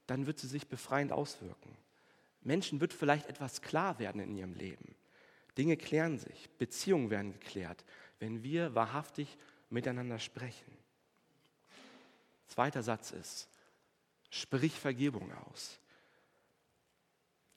dann 0.06 0.26
wird 0.26 0.38
sie 0.38 0.46
sich 0.46 0.68
befreiend 0.68 1.12
auswirken. 1.12 1.76
Menschen 2.42 2.80
wird 2.80 2.92
vielleicht 2.92 3.26
etwas 3.26 3.62
klar 3.62 3.98
werden 3.98 4.20
in 4.20 4.36
ihrem 4.36 4.54
Leben. 4.54 4.94
Dinge 5.56 5.76
klären 5.76 6.18
sich, 6.18 6.50
Beziehungen 6.58 7.10
werden 7.10 7.32
geklärt, 7.32 7.84
wenn 8.18 8.42
wir 8.42 8.74
wahrhaftig 8.74 9.38
miteinander 9.70 10.18
sprechen. 10.18 10.76
Zweiter 12.46 12.82
Satz 12.82 13.10
ist, 13.10 13.48
sprich 14.30 14.78
Vergebung 14.78 15.32
aus. 15.32 15.80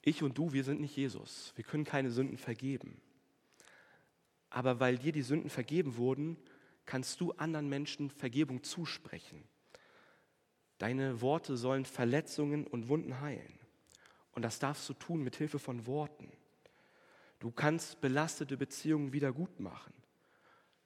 Ich 0.02 0.24
und 0.24 0.38
du, 0.38 0.54
wir 0.54 0.64
sind 0.64 0.82
nicht 0.82 0.96
Jesus. 0.96 1.54
Wir 1.56 1.64
können 1.64 1.84
keine 1.84 2.12
Sünden 2.12 2.38
vergeben. 2.38 3.00
Aber 4.50 4.80
weil 4.80 4.98
dir 4.98 5.12
die 5.12 5.22
Sünden 5.22 5.50
vergeben 5.50 5.96
wurden, 5.98 6.38
kannst 6.86 7.22
du 7.22 7.32
anderen 7.34 7.70
Menschen 7.70 8.10
Vergebung 8.10 8.64
zusprechen. 8.64 9.44
Deine 10.78 11.22
Worte 11.22 11.58
sollen 11.58 11.86
Verletzungen 11.86 12.66
und 12.66 12.90
Wunden 12.90 13.22
heilen. 13.22 13.60
Und 14.32 14.42
das 14.44 14.60
darfst 14.60 14.90
du 14.90 14.94
tun 14.94 15.24
mit 15.24 15.36
Hilfe 15.36 15.60
von 15.60 15.86
Worten. 15.86 16.32
Du 17.40 17.52
kannst 17.52 18.02
belastete 18.02 18.58
Beziehungen 18.58 19.14
wieder 19.14 19.32
gut 19.32 19.60
machen. 19.60 19.94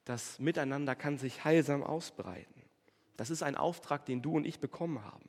das 0.04 0.38
Miteinander 0.38 0.94
kann 0.94 1.18
sich 1.18 1.44
heilsam 1.44 1.82
ausbreiten. 1.82 2.62
Das 3.16 3.30
ist 3.30 3.42
ein 3.42 3.56
Auftrag, 3.56 4.06
den 4.06 4.22
du 4.22 4.36
und 4.36 4.46
ich 4.46 4.60
bekommen 4.60 5.02
haben. 5.02 5.28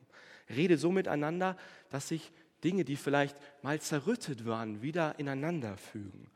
Rede 0.50 0.78
so 0.78 0.92
miteinander, 0.92 1.58
dass 1.90 2.10
sich 2.10 2.32
Dinge, 2.64 2.86
die 2.86 2.96
vielleicht 2.96 3.36
mal 3.62 3.80
zerrüttet 3.80 4.46
waren, 4.46 4.82
wieder 4.82 5.20
ineinander 5.20 5.78
fügen. 5.78 6.30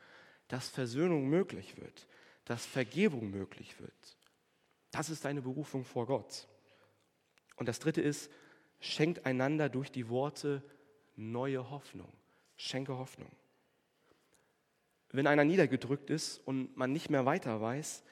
Dass 0.48 0.70
Versöhnung 0.70 1.28
möglich 1.30 1.78
wird, 1.78 2.08
dass 2.46 2.66
Vergebung 2.66 3.30
möglich 3.32 3.80
wird. 3.80 4.18
Das 4.92 5.10
ist 5.10 5.26
deine 5.26 5.42
Berufung 5.42 5.86
vor 5.86 6.06
Gott. 6.06 6.48
Und 7.56 7.68
das 7.68 7.80
Dritte 7.80 8.02
ist, 8.02 8.30
schenkt 8.80 9.26
einander 9.26 9.70
durch 9.70 9.92
die 9.92 10.10
Worte 10.10 10.64
neue 11.16 11.70
Hoffnung. 11.70 12.12
Schenke 12.58 12.98
Hoffnung. 12.98 13.32
Wenn 15.12 15.28
einer 15.28 15.44
niedergedrückt 15.44 16.10
ist 16.10 16.38
und 16.40 16.76
man 16.78 16.92
nicht 16.92 17.10
mehr 17.10 17.26
weiter 17.26 17.60
weiß, 17.62 18.04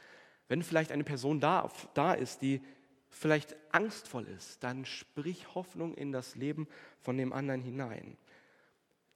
wenn 0.48 0.64
vielleicht 0.64 0.92
eine 0.92 1.04
Person 1.04 1.40
da, 1.40 1.72
da 1.94 2.14
ist, 2.14 2.42
die 2.42 2.62
vielleicht 3.10 3.56
angstvoll 3.72 4.28
ist, 4.28 4.64
dann 4.64 4.86
sprich 4.86 5.54
Hoffnung 5.56 5.96
in 5.96 6.12
das 6.12 6.36
Leben 6.36 6.68
von 7.00 7.18
dem 7.18 7.34
anderen 7.34 7.62
hinein. 7.62 8.18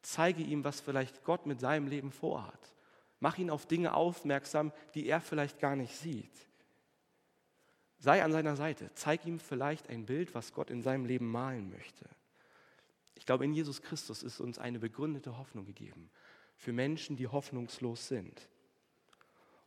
Zeige 0.02 0.44
ihm, 0.44 0.64
was 0.64 0.82
vielleicht 0.82 1.24
Gott 1.24 1.46
mit 1.46 1.60
seinem 1.60 1.88
Leben 1.88 2.12
vorhat. 2.12 2.74
Mach 3.20 3.38
ihn 3.38 3.50
auf 3.50 3.66
Dinge 3.66 3.94
aufmerksam, 3.94 4.74
die 4.96 5.08
er 5.08 5.22
vielleicht 5.22 5.60
gar 5.60 5.76
nicht 5.76 5.96
sieht. 5.96 6.48
Sei 8.00 8.22
an 8.22 8.34
seiner 8.34 8.58
Seite. 8.58 8.92
Zeig 8.96 9.26
ihm 9.26 9.40
vielleicht 9.40 9.90
ein 9.90 10.06
Bild, 10.06 10.36
was 10.36 10.52
Gott 10.52 10.70
in 10.70 10.82
seinem 10.82 11.06
Leben 11.06 11.32
malen 11.32 11.70
möchte. 11.70 12.06
Ich 13.16 13.26
glaube, 13.26 13.46
in 13.46 13.54
Jesus 13.54 13.82
Christus 13.82 14.24
ist 14.24 14.42
uns 14.42 14.60
eine 14.60 14.80
begründete 14.80 15.38
Hoffnung 15.38 15.66
gegeben 15.66 16.10
für 16.58 16.74
Menschen, 16.74 17.16
die 17.16 17.28
hoffnungslos 17.28 18.10
sind. 18.10 18.50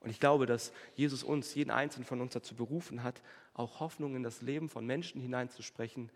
Und 0.06 0.12
ich 0.12 0.20
glaube, 0.20 0.46
dass 0.46 0.72
Jesus 0.94 1.24
uns, 1.24 1.52
jeden 1.56 1.72
Einzelnen 1.72 2.04
von 2.04 2.20
uns 2.20 2.32
dazu 2.32 2.54
berufen 2.54 3.02
hat, 3.02 3.20
auch 3.54 3.80
Hoffnung 3.80 4.14
in 4.14 4.22
das 4.22 4.40
Leben 4.40 4.68
von 4.68 4.86
Menschen 4.86 5.20
hineinzusprechen, 5.20 6.12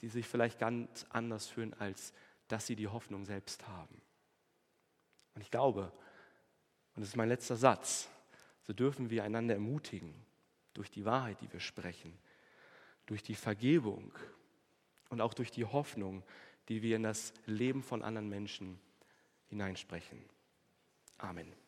die 0.00 0.08
sich 0.08 0.26
vielleicht 0.26 0.58
ganz 0.58 1.06
anders 1.10 1.46
fühlen, 1.46 1.72
als 1.78 2.12
dass 2.48 2.66
sie 2.66 2.74
die 2.74 2.88
Hoffnung 2.88 3.24
selbst 3.24 3.68
haben. 3.68 4.02
Und 5.36 5.42
ich 5.42 5.52
glaube, 5.52 5.92
und 6.96 7.02
das 7.02 7.10
ist 7.10 7.16
mein 7.16 7.28
letzter 7.28 7.54
Satz, 7.54 8.08
so 8.62 8.72
dürfen 8.72 9.08
wir 9.08 9.22
einander 9.22 9.54
ermutigen 9.54 10.12
durch 10.74 10.90
die 10.90 11.04
Wahrheit, 11.04 11.40
die 11.40 11.52
wir 11.52 11.60
sprechen, 11.60 12.18
durch 13.06 13.22
die 13.22 13.36
Vergebung 13.36 14.10
und 15.10 15.20
auch 15.20 15.32
durch 15.32 15.52
die 15.52 15.64
Hoffnung, 15.64 16.24
die 16.68 16.82
wir 16.82 16.96
in 16.96 17.04
das 17.04 17.32
Leben 17.46 17.84
von 17.84 18.02
anderen 18.02 18.28
Menschen 18.28 18.80
hineinsprechen. 19.46 20.24
Amen. 21.18 21.67